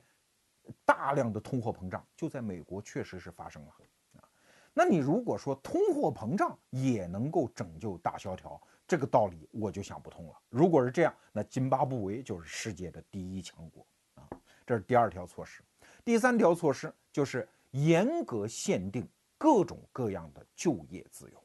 [0.85, 3.73] 大量的通货膨胀就在美国确实是发生了
[4.21, 4.29] 啊。
[4.75, 10.35] 那你如果说通货膨胀也能够拯救大萧条，这个道理我就想不通了。
[10.51, 14.29] 如果是这样，那津巴布韦就是世界的第一强国啊。
[14.67, 15.63] 这是第二条措施。
[16.05, 19.09] 第三条措施就是严格限定
[19.39, 21.43] 各种各样的就业自由。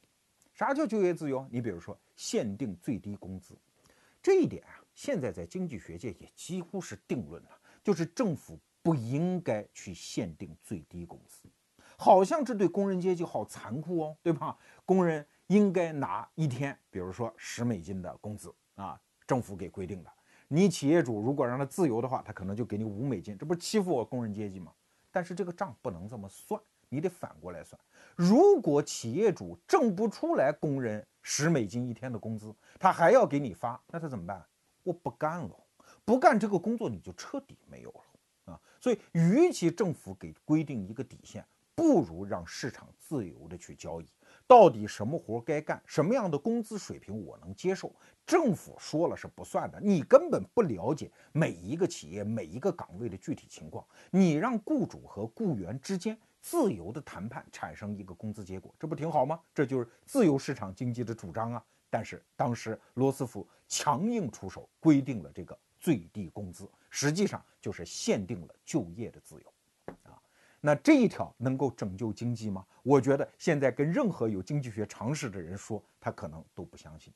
[0.54, 1.48] 啥叫就业自由？
[1.50, 3.58] 你比如说限定最低工资，
[4.22, 7.50] 这一点啊，现在在经济学界也几乎是定论了，
[7.84, 11.48] 就是政府不应该去限定最低工资。
[11.98, 14.58] 好像这对工人阶级好残酷哦，对吧？
[14.86, 20.12] 工人应该拿一天，比如说十美金的工资啊，政府给规定的。
[20.48, 24.72] 你企业主如果让他自由的话，他可能就给你五美金，这不是欺负我工人阶级吗？
[25.12, 26.62] 但是这个账不能这么算，
[26.94, 27.80] 你得反过来算。
[28.16, 34.46] 如果企业主挣不出来工人十美金一天的工资，他还要给你发，那他怎么办？
[34.84, 35.58] 我不干了，
[36.06, 38.62] 不干这个工作你就彻底没有了啊！
[38.80, 41.44] 所以，与其政府给规定一个底线。
[41.76, 44.06] 不如让市场自由的去交易，
[44.46, 47.92] 到底什么活该干，什么样的工资水平我能接受，
[48.28, 49.82] 政府说了是不算的。
[49.82, 59.40] 你根本不了解每一个企业每一个岗位的具体情况，你让雇主和雇员之间自由的谈判，产生一个工资结果，这不挺好吗？
[59.54, 61.66] 这就是自由市场经济的主张啊！
[61.90, 69.54] 但是当时罗斯福强硬出手，规定了这个最低工资，实际上就是限定了就业的自由
[70.04, 70.22] 啊。
[70.60, 72.66] 那这一条能够拯救经济吗？
[72.84, 77.14] 我觉得现在跟任何有经济学常识的人说，他可能都不相信。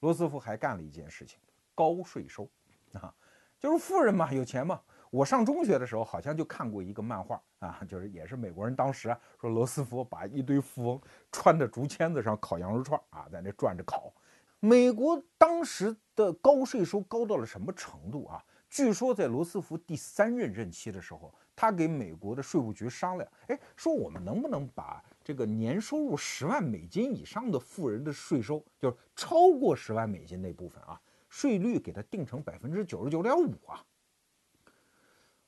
[0.00, 1.38] 罗斯福还干了一件事情，
[1.74, 2.48] 高税收
[2.94, 3.14] 啊，
[3.58, 4.80] 就是富人嘛，有钱嘛。
[5.14, 11.00] 我上中学的时候好像就看过一个漫画啊，就是也是美国人当时啊说罗斯福把一堆富翁
[11.30, 14.12] 穿在竹签子上烤羊肉串啊，在那转着烤。
[14.58, 18.44] 美国当时的高税收高到了什么程度啊？
[18.68, 21.32] 据说在罗斯福第三任任期的时候。
[21.56, 33.80] 他给美国的税务局商量，哎，说我们能不能把这个年收入十万美金以上的富人的税收，就是超过十万美金那部分啊，税率给他定成百分之九十九点五啊？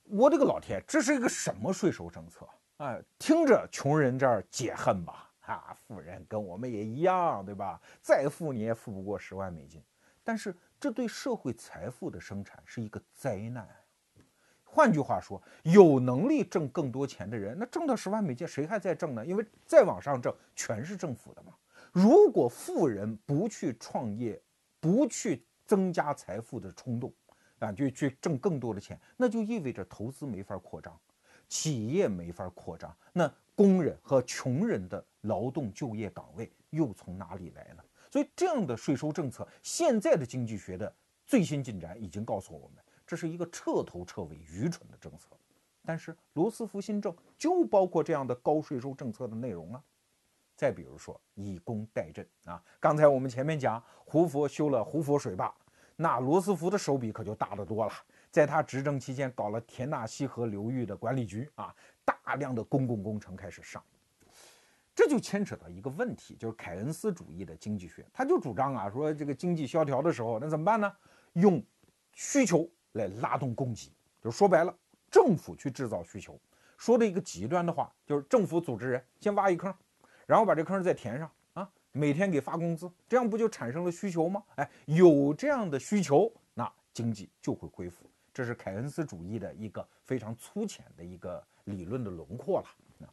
[0.08, 2.46] 我的个老天，这是一个什么税收政策？
[2.76, 7.80] 啊，听着穷人这儿解恨吧，啊，富人跟我们也一样，对吧？
[8.00, 9.82] 再富你也富不过十万美金，
[10.22, 13.66] 但是这对社会财富的生产是一个灾难。
[14.62, 19.24] 换句话说，有能力挣更多钱的人，那挣到十万美金，谁还在挣呢？
[19.24, 21.54] 因为再往上挣，全是政府的嘛。
[21.92, 24.40] 如果富人不去创业，
[24.78, 27.10] 不去增加财富的冲动，
[27.58, 30.98] 啊，就去挣更多的钱，那就意味着投资没法扩张，
[31.48, 37.82] 企业没法扩张，那工人和穷人的劳动就业岗位又从哪里来呢？
[38.10, 40.94] 所以，这样的税收政策，现在的经济学的
[41.26, 42.82] 最新进展已经告诉我们。
[43.06, 45.28] 这是一个彻头彻尾愚蠢的政策，
[45.84, 49.82] 但是罗斯福新政就包括这样的高税收政策的内容啊。
[50.56, 55.54] 再比如说以工代赈啊，刚才我们前面讲胡佛修了胡佛水坝，
[55.96, 57.92] 那罗斯福的手笔可就大得多了，
[58.30, 63.82] 在他执政期间搞了田纳西河流域的管理局啊，大量的公共工程开始上，
[64.94, 70.92] 这就牵扯到一个问题，就是凯恩斯主义的经济学，他就主张啊，说这个经济萧条的时候，那怎么办呢？
[71.32, 71.60] 用
[72.12, 72.68] 需求。
[72.92, 74.74] 来拉动供给，就说白了，
[75.10, 76.40] 政府去制造需求。
[76.78, 79.70] 说的一个极端的话，就是政府组织人先挖一坑，
[80.24, 81.30] 然后把这坑再填上，
[81.96, 84.42] 每天给发工资，这样不就产生了需求吗？
[84.56, 88.10] 哎，有这样的需求，那经济就会恢复。
[88.34, 92.66] 这是凯恩斯主义的一个非常粗浅的一个理论的轮廓了。
[92.98, 93.08] 那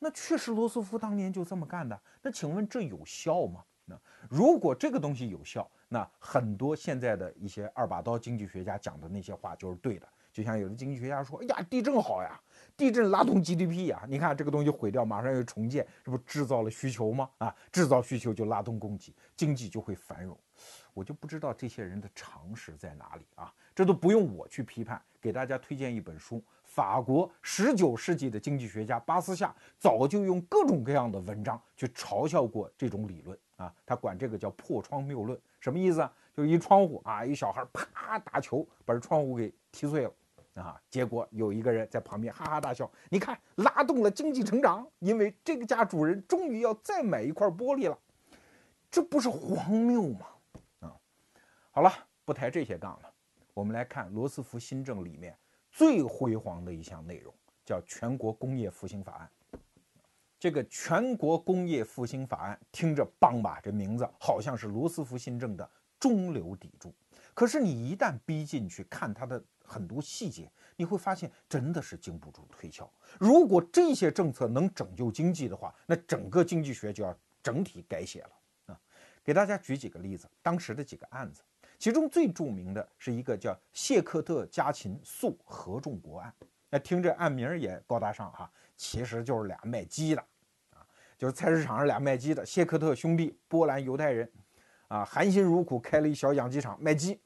[0.00, 1.98] 那确实，罗斯福当年就这么干的。
[2.20, 3.64] 那请问这有效吗？
[3.84, 3.96] 那
[4.28, 5.70] 如果这个东西有效？
[5.88, 12.38] 那很多现在的一些二把刀经济学家讲的那些话就是对的，就像有的经济学家说：“哎呀，地震好呀，
[12.78, 17.28] 地震拉动 GDP 呀，你看这个东西毁掉，马上又重建，这不制造了需求吗？
[17.38, 20.38] 啊，制造需求就拉动供给，经济就会繁荣。”
[20.94, 23.52] 我就不知道这些人的常识在哪里啊？
[23.74, 35.36] 这都不用我去批判，给大家推荐一本书，法国十九世纪的经济学家巴斯夏早就用各种各样的文章去嘲笑过这种理论啊，他管这个叫破窗谬论。
[35.58, 36.12] 什么意思啊？
[36.32, 40.12] 就一窗户啊，一小孩啪打球把这窗户给踢碎了
[40.62, 40.80] 啊！
[40.90, 47.98] 结果有一个人在旁边哈哈大笑，你看拉动了经济成长，因为这个家主人终于要再买一块玻璃了，
[48.90, 50.26] 这不是荒谬吗？
[50.80, 50.96] 啊，
[51.70, 51.92] 好了，
[52.24, 53.12] 不抬这些杠了，
[53.54, 55.36] 我们来看罗斯福新政里面
[55.70, 57.32] 最辉煌的一项内容，
[57.64, 59.30] 叫全国工业复兴法案。
[60.40, 63.60] 这个全国工业复兴法案听着棒吧？
[63.60, 66.94] 这名字好像是罗斯福新政的中流砥柱。
[67.34, 72.90] 可是你一旦逼进去看它的很多细节，你会发现真的是经不住推敲。
[73.20, 78.30] 如果这些政策能拯救经济的话，那整个经济学就要整体改写了
[78.66, 78.80] 啊！
[79.22, 81.42] 给大家举几个例子，当时的几个案子。
[81.78, 86.34] 其中最著名的是一个叫谢克特·加琴诉合众国案。
[86.70, 90.20] 那听着案名也高大上哈，其实就是俩卖鸡的
[90.70, 90.84] 啊，
[91.16, 94.30] 就是菜市场上俩卖鸡的谢克特兄弟，波兰犹太人，
[94.88, 97.20] 啊，含辛茹苦开了一小养鸡场卖鸡，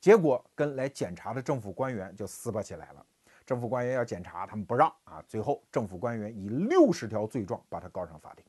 [0.00, 3.06] 结果跟来检查的政府官员就撕巴起来了。
[3.44, 8.44] 政府官员要检查，他们不让啊，最后政府官员以六十条罪状把他告上法庭。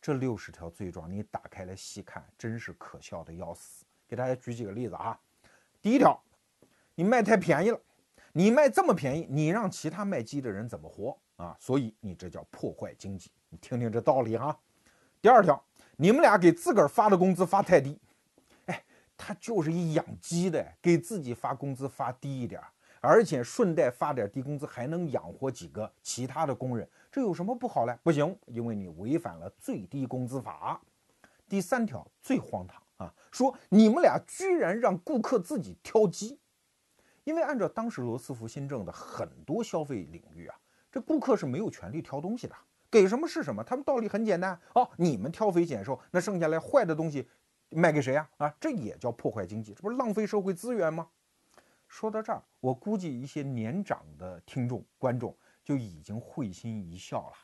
[0.00, 3.84] 这六十条罪状，你打开来细看，真是可笑的要死。
[4.06, 5.18] 给大家举几个例子啊。
[5.82, 6.22] 第一条，
[6.94, 7.80] 你卖太便宜了，
[8.32, 11.56] 你卖这么便宜，你让其他卖鸡的人怎么活啊？
[11.58, 13.30] 所以你这叫破坏经济。
[13.48, 14.58] 你听听这道理哈。
[15.20, 15.62] 第二条，
[15.96, 17.98] 你们俩给自个儿发的工资发太低，
[19.22, 22.58] 他就是一养鸡的，给自己发工资发低一点，
[23.02, 26.88] 而且顺带发点低工资，还能养活几个其他的工人。
[27.12, 27.98] 这有什么不好嘞？
[28.02, 30.80] 不行，因为你违反了最低工资法。
[31.46, 36.38] 第三条最荒唐啊，说你们俩居然让顾客自己挑鸡，
[37.24, 40.56] 因为按照当时罗斯福新政的很多消费领域啊，
[40.90, 42.54] 这顾客是没有权利挑东西的，
[42.90, 43.62] 给什么是什么。
[43.62, 47.28] 他们道理很简单哦，你们挑肥拣瘦，那剩下来坏的东西
[47.70, 48.28] 卖给谁呀？
[48.36, 51.08] 啊，这也叫破坏经济，这不是浪费社会资源吗？
[51.88, 55.34] 说到这儿，我估计一些年长的听众观众。
[55.62, 57.34] 就已经会心一笑了。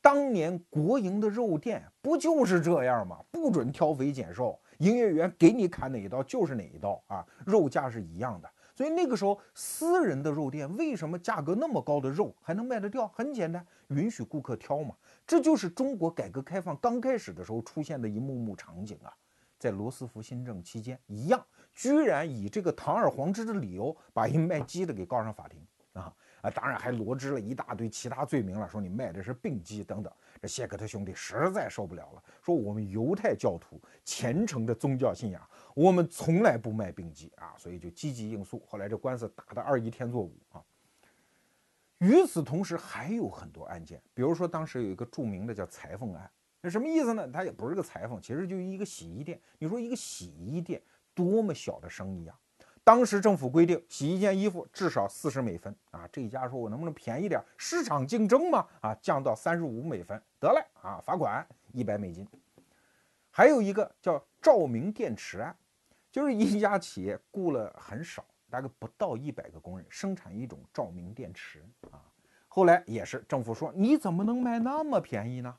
[0.00, 3.18] 当年国营的肉店不就是这样吗？
[3.32, 8.48] 不准挑肥拣瘦，营业员给你砍哪一刀就是哪一刀啊，肉价是一样的。
[8.76, 13.08] 所以那个时候私人的肉店为什么价格那么高的肉还能卖得掉？
[13.08, 14.94] 很简单，允许顾客挑嘛。
[15.26, 19.12] 这就是中国改革开放刚开始的时候出现的一幕幕场景啊。
[19.58, 21.44] 在罗斯福新政期间一样，
[21.74, 25.60] 居然以这个堂而皇之的理由把一卖鸡的给告上法庭
[25.92, 26.14] 啊。
[26.42, 30.12] 啊，当然还罗织了一大堆其他罪名了，说你卖的是病鸡等等。
[30.40, 35.42] 这谢克特兄弟实在受不了了，说我们犹太教徒虔诚的宗教信仰，
[35.74, 38.62] 我们从来不卖病鸡啊，所以就积极应诉。
[38.68, 40.62] 后来这官司打的二一天作五啊。
[41.98, 46.30] 与此同时，还有很多案件，比如说当时有一个著名的叫裁缝案，
[46.66, 47.28] 那什么意思呢？
[47.28, 49.40] 他也不是个裁缝，其实就一个洗衣店。
[49.60, 50.82] 你说一个洗衣店
[51.14, 52.36] 多么小的生意啊？
[52.82, 56.08] 当时政府规定，洗一件衣服至少四十美分啊！
[56.10, 57.40] 这一家说，我能不能便宜点？
[57.56, 62.26] 市场竞争嘛，啊，降到三十五美分得了啊，罚款一百美金。
[63.30, 65.56] 还有一个叫照明电池案，
[66.10, 72.02] 就是一家企业雇了很少，大概不到一百个工人，生产一种照明电池啊。
[72.48, 75.56] 后来也是政府说，你怎么能卖那么便宜呢？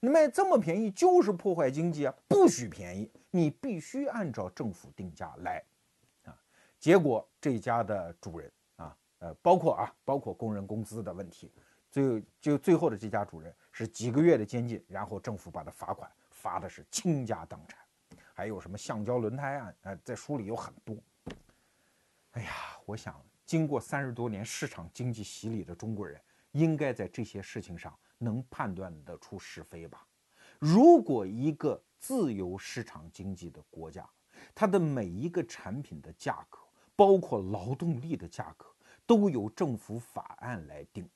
[0.00, 5.62] 你卖这么便宜就是破坏经济啊，不许便宜，你必须按照政府定价来。
[6.24, 6.36] 啊
[6.78, 11.50] 结果这家的主人啊，呃，包括啊，包括工人工资的问题，
[11.90, 17.78] 最就最后的这家主人是几个月的监禁，然后政府把他罚款，罚的是倾家荡产。
[18.34, 20.94] 还有什么橡胶轮胎案啊，在书里有很多。
[22.32, 22.52] 哎呀，
[22.84, 26.20] 我想经过三十多年市场经济洗礼的中国人，
[26.52, 30.06] 应该在这些事情上能判断得出是非吧？
[30.58, 34.08] 如果一个自由市场经济的国家，
[34.54, 36.58] 它的每一个产品的价格，
[36.96, 38.66] 包括劳动力的价格
[39.06, 41.08] 都由政府法案来定，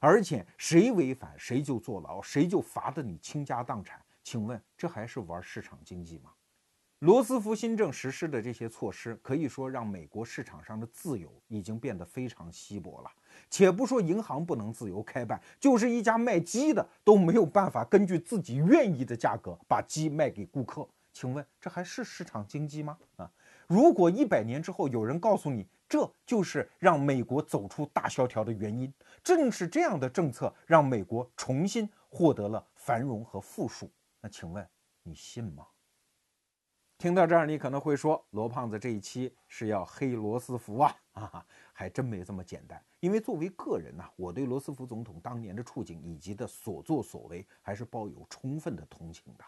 [0.00, 4.02] 而且谁违反谁就坐牢，谁就罚得你倾家荡产。
[4.22, 6.32] 请问这还是玩市场经济吗？
[7.00, 13.10] 罗斯福新政实施的这些措施，可以说让美国市场上的自由已经变得非常稀薄了。
[13.50, 20.88] 且不说银行不能自由开办，就是一家卖鸡的都没有办法根据自己愿意的价格把鸡卖给顾客。
[21.12, 22.98] 请问这还是市场经济吗？
[23.16, 23.30] 啊？
[23.66, 28.92] 如果一百年之后有人告诉你，这就是让美国走出大萧条的原因，
[29.24, 34.68] 正是这样的政策让美国重新获得了繁荣和富庶，那请问
[35.02, 35.66] 你信吗？
[36.98, 40.96] 听到这儿，你可能会说，罗胖子这一期是要黑罗斯福啊？
[41.12, 41.46] 啊，
[41.78, 42.82] 还真没这么简单。
[43.00, 49.44] 因为作为个人呢，我对罗斯福总统当年的处境以及的所作所为，还是抱有充分的同情的。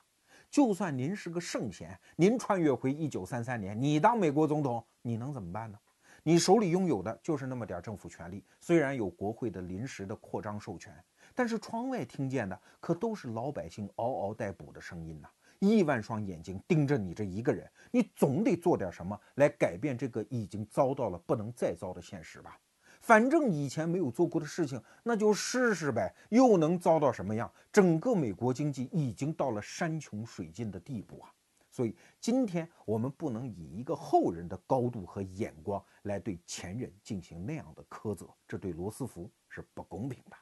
[0.51, 5.79] 就算您是个圣贤，您穿越回一九三三年，你当美国总统，你能怎么办呢？
[6.22, 10.95] 你手里拥有的就是那么点政府权力，虽然有国会的临时的扩张授权，
[11.35, 15.29] 但是窗外听见的可都是老百姓嗷嗷待哺的声音呐！
[15.59, 22.59] 亿万双眼睛盯着你这一个人，你总得做点什么来改变这个已经遭到了不能再遭的现实吧。
[23.00, 27.50] 反正以前没有做过的事情，那就试试呗，又能遭到什么样？
[27.72, 31.32] 整个美国经济已经到了山穷水尽的地步啊！
[31.70, 40.36] 所以今天我们不能以一个后人的高度和眼光来对前人进行那样的苛责，这对罗斯福是不公平的。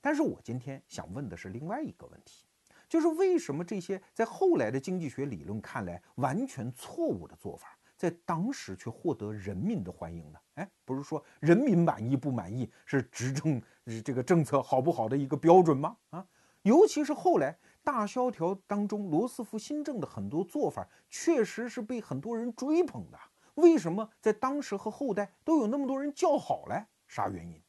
[0.00, 2.46] 但是我今天想问的是另外一个问题，
[2.88, 10.38] 就是为什么这些在后来的经济学理论看来完全错误的做法，在当时却获得人民的欢迎呢？
[10.54, 13.60] 哎，不是说人民满意不满意是执政
[14.04, 15.96] 这个政策好不好的一个标准吗？
[16.10, 16.26] 啊，
[16.62, 23.18] 尤其是后来大萧条当中，罗斯福新政的很多做法确实是被很多人追捧的。
[23.54, 26.84] 为什么在当时和后代都有那么多人叫好嘞？
[27.06, 27.60] 啥原因？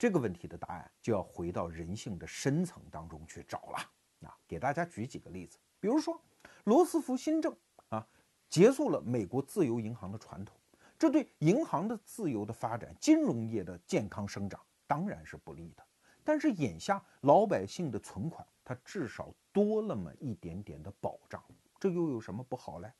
[0.00, 4.26] 这个问题的答案就要回到人性的深层当中去找了。
[4.26, 6.18] 啊，给大家举几个例子，比如说
[6.64, 7.54] 罗斯福新政
[7.90, 8.08] 啊，
[8.48, 10.56] 结束了美国自由银行的传统，
[10.98, 15.84] 这对银行的自由的发展、金融业的健康生长当然是不利的。
[16.24, 21.44] 但是眼下老百姓的存款，它至少多那么一点点的保障，
[21.78, 22.90] 这又有什么不好嘞？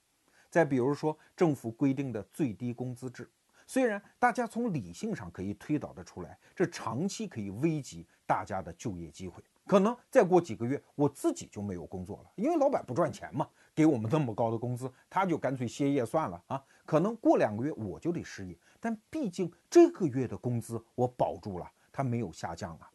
[0.50, 3.30] 再比如说，政府规定的最低工资制，
[3.70, 9.40] 虽然大家从理性上可以推导得出来，这长期可以危及大家的就业机会。
[9.64, 16.60] 可能再过几个月，我自己就没有工作了，因为老板不赚钱嘛，给我们那么高的工资，他就干脆歇业算了啊。
[16.84, 22.90] 可能过两个月我就得失业，但毕竟这个月的工资我保住了，它没有下降啊。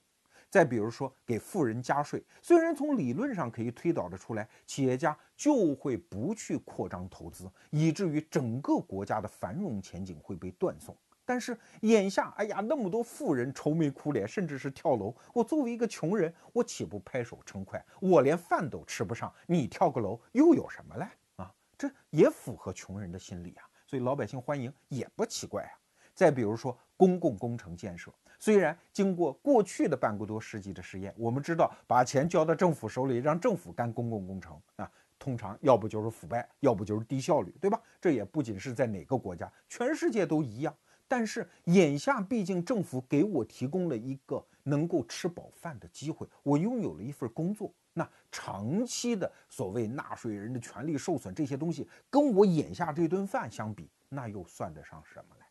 [0.55, 10.95] 再比如说，给富人加税，虽然从理论上可以推导得出来，企业家就会不去扩张投资，以至于整个国家的繁荣前景会被断送。
[11.25, 15.13] 但是眼下，哎呀，那么多富人愁眉苦脸，甚至是跳楼。
[15.33, 17.85] 我作为一个穷人，我岂不拍手称快？
[17.99, 21.05] 我连饭都吃不上，你跳个楼又有什么嘞？
[21.35, 25.71] 啊，这也符合穷人的心理啊，所以老百姓欢迎也不奇怪啊。
[26.13, 28.09] 再比如说公共工程建设。
[28.45, 34.87] 虽然经过过去的半个多世纪的实验，我们知道把钱交到政府手里，让政府干公共工程啊，
[35.17, 37.81] 通常要不就是腐败，要不就是低效率，对吧？
[37.99, 40.71] 这也不仅是在哪个国家，全世界都一样。
[41.07, 47.73] 但是眼下，毕竟政府给我提供了一个能够吃饱饭的机会，我拥有了一份工作。
[47.93, 55.47] 那长期的所谓纳税人的权利受损这些东西，跟我眼下这顿饭相比，那又算得上什么来？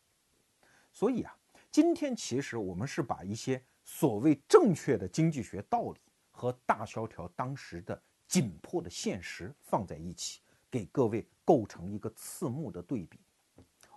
[0.93, 1.35] 所以啊。
[1.75, 5.99] 今天其实我们是把一些所谓正确的经济学道理
[6.31, 10.39] 和大萧条当时的紧迫的现实放在一起，
[10.71, 13.19] 给各位构成一个刺目的对比。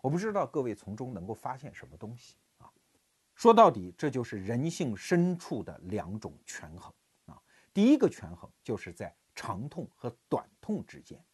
[0.00, 2.68] 我不知道各位从中能够发现什么东西啊？
[3.36, 6.92] 说到底，这就是人性深处的两种权衡
[7.26, 7.40] 啊。
[7.72, 11.24] 第一个权衡就是在长痛和短痛之间。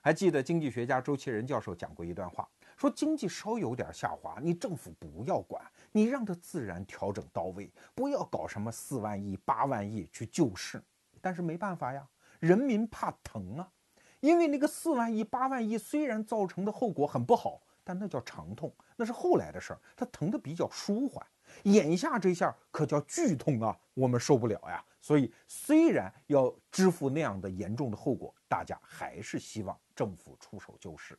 [0.00, 2.48] 还记得经济学家周其仁教授讲过一段话。
[2.76, 10.82] 说经济稍有点下滑，你政府不要管，你让它自然调整到位，不要搞什么四万亿、八万亿去救市。
[11.20, 12.06] 但是没办法呀，
[12.40, 13.72] 人民怕疼啊，
[14.20, 21.26] 因为那个四万亿、八万亿虽然造成的后果很不好，但那叫长痛，那是后来的事儿，它疼的比较舒缓。
[21.64, 24.84] 眼下这下可叫剧痛啊，我们受不了呀。
[25.00, 31.18] 所以虽然要支付那样的严重的后果，大家还是希望政府出手救市。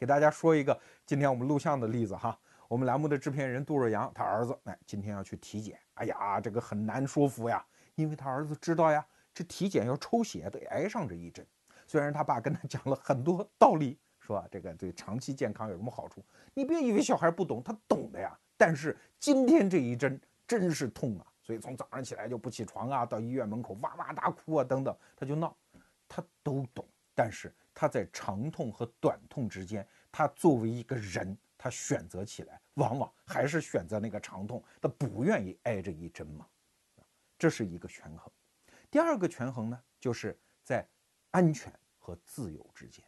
[0.00, 2.34] 给大家说一个今天我们录像的例子哈，
[2.68, 7.62] 我们栏目的制片人杜若阳，他儿子哎今天要去体检，哎呀这个很难说服呀，
[7.96, 11.46] 因为他儿子知道呀，这体检要抽血得挨上这一针。
[11.86, 16.24] 虽然他爸跟他讲了很多道理，说这个对长期健康有什么好处，
[16.54, 18.34] 你别以为小孩不懂，他懂的呀。
[18.56, 25.54] 但是今天这一针真是痛啊，所以从早上起来就不起床啊，到医院门口哇哇大哭啊等等，他就闹，
[26.08, 27.54] 他都懂，但是。
[27.74, 36.46] 他在长痛和短痛之间，他作为一个人，他选择起来，往往还是选择那个长痛，他不愿意挨这一针嘛。
[37.38, 38.30] 这是一个权衡。
[38.90, 40.86] 第二个权衡呢，就是在
[41.30, 43.04] 安全和自由之间。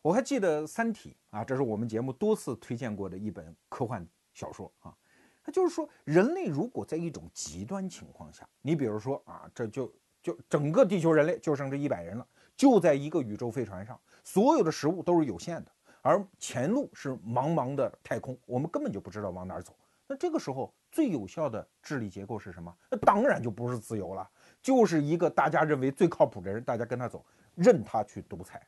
[0.00, 4.96] 我还记得《三体》啊，这是我们节目多次推荐过的一本科幻小说啊。
[5.42, 9.92] 它就是说，人类如果在一种极端情况下，你比如说啊，这就
[10.22, 12.26] 就整个地球人类就剩这一百人了。
[12.56, 19.76] 就在一个宇宙飞船上，所有的食物都是有限的，而前路是茫茫的太空，我们根本就不知道往哪儿走。
[20.08, 22.74] 那这个时候最有效的治理结构是什么？
[22.90, 24.28] 那当然就不是自由了，
[24.62, 28.64] 就是一个大家认为最靠谱的人，大家跟他走，任他去独裁。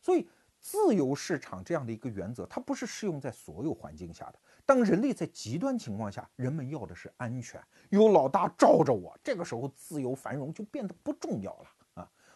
[0.00, 0.28] 所以，
[0.60, 4.34] 自由市场这样的一个原则，它不是适用在所有环境下的。
[4.66, 7.58] 当人类在极端情况下，人们要的是安全，
[7.88, 11.66] 有老大罩着我，这个时候自由繁荣就变得不重要了。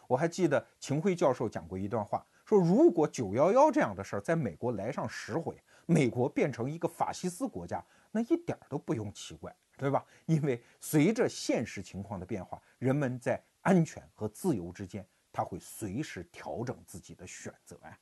[0.09, 5.54] 我还记得秦晖教授讲过一段话，说如果九幺幺这样的事儿在美国来上十回，
[5.86, 10.04] 美国变成一个法西斯国家，那一点都不用奇怪，对吧？
[10.24, 17.98] 因为随着现实情况的变化，人们在安全和自由之间，他会随时调整自己的选择呀。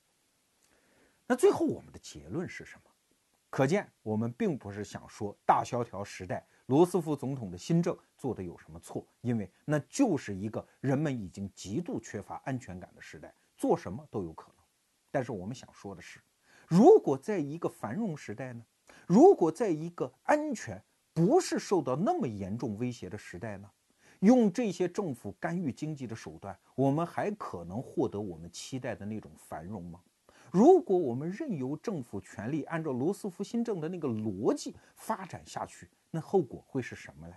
[1.27, 2.91] 那最后我们的结论是什么？
[3.57, 6.47] 可见我们并不是想说大萧条时代。
[6.67, 9.03] 罗斯福总统的新政做的有什么错？
[9.23, 14.57] 因为那就是一个人们已经极度缺乏安全感的时代，做什么都有可能。
[15.11, 16.21] 但是我们想说的是，
[16.69, 18.63] 如果在一个繁荣时代呢？
[19.07, 20.85] 如果在一个安全
[21.15, 23.71] 不是受到那么严重威胁的时代呢？
[24.21, 30.03] 用这些政府干预经济的手段，我们还可能获得我们期待的那种繁荣吗？
[30.51, 37.35] 如果我们任由政府权力按照罗斯福新政的那个逻辑发展下去，那后果会是什么呢？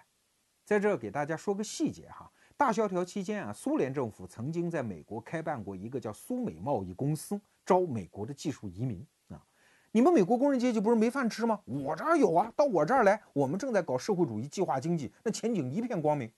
[0.64, 9.44] 在这儿给大家说个细节哈，大萧条期间啊，苏联政府曾经在美国开办过一个叫苏美贸易公司，招美国的技术移民啊。
[9.92, 11.60] 你们美国工人阶级不是没饭吃吗？
[11.66, 16.32] 我这儿有啊，到我这儿来，我们正在搞社会主义计划经济，那前景一片光明。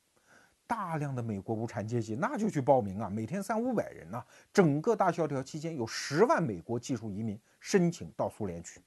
[0.71, 4.23] 大量的美国无产阶级那就去报名啊，每天三五百人呢。
[4.53, 8.81] 整个大萧条期间，有十万美国技术移民申请到苏联去。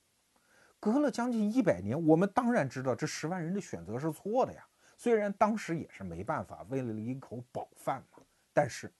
[0.80, 4.66] 隔了将近一百年，我们当然知道这十万人的选择是错的呀。
[4.96, 8.22] 虽然当时也是没办法，为了一口饱饭嘛。
[8.54, 8.90] 但是，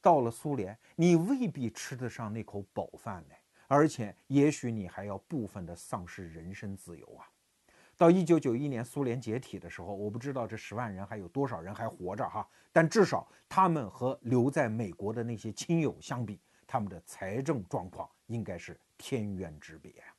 [0.00, 3.34] 到了苏联，你未必吃得上那口饱饭呢，
[3.66, 7.26] 而且也许你还要部分的丧失人身自由啊。
[7.98, 20.14] 到一九九一年苏联解体的时候，我不知道这十万人还有多少人还活着哈，但至少他们和留在美国的那些亲友相比，他们的财政状况应该是天渊之别呀。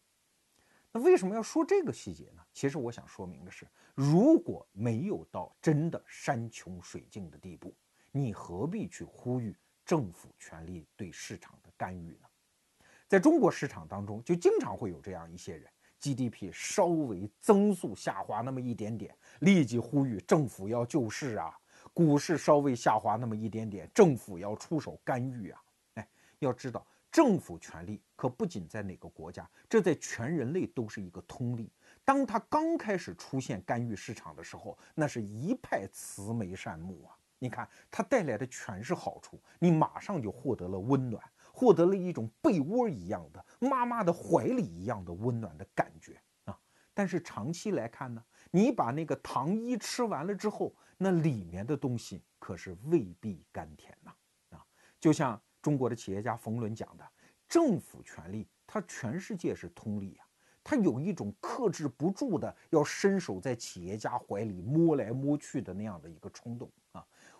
[0.91, 2.43] 那为什么要说这个细节呢？
[2.51, 3.65] 其实我想说明的是，
[3.95, 7.73] 如果没有到真的山穷水尽的地步，
[8.11, 9.55] 你何必去呼吁
[9.86, 12.27] 政府权力对市场的干预呢？
[13.07, 15.71] 在中国市场当中，就经常会有这样一些人。
[16.00, 21.58] GDP 稍微增速下滑那么一点点，立即呼吁政府要救市啊！
[21.93, 25.62] 股市稍微下滑那么一点点，政府要出手干预啊！
[25.95, 26.08] 哎，
[26.39, 31.72] 要知道，政府权力可不仅在哪个国家，这在全人类都是一个通例。
[32.06, 37.16] 当他刚开始出现干预市场的时候，那是一派慈眉善目啊！
[37.39, 41.24] 你看，它带来的全是好处，你马上就获得了温暖。
[41.60, 46.57] 获得了一种被窝一样的妈妈的怀里一样的温暖的感觉啊！
[46.93, 54.14] 但是长期来看呢，你把那个糖衣吃完了之后，那里面的东西可是未必甘甜呐
[54.51, 54.66] 啊！
[55.01, 57.05] 就像中国的企业家冯仑讲的，
[57.45, 60.26] 政府权力它全世界是通例啊，
[60.64, 66.72] 它有一种克制不住的要伸手在企业家怀里摸来摸去的那样的一个冲动。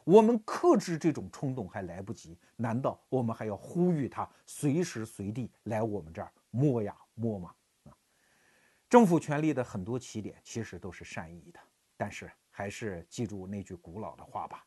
[0.10, 7.54] 我们克制这种冲动还来不及，难道我们还要呼吁他随时随地来我们这儿摸呀摸吗？
[7.84, 7.94] 啊，
[8.90, 11.60] 政府权力的很多起点其实都是善意的，
[11.96, 14.66] 但是还是记住那句古老的话吧：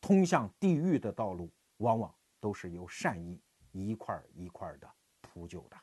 [0.00, 3.42] 通向地狱的道路往往都是由善意
[3.72, 4.88] 一块一块的
[5.20, 5.76] 铺就的。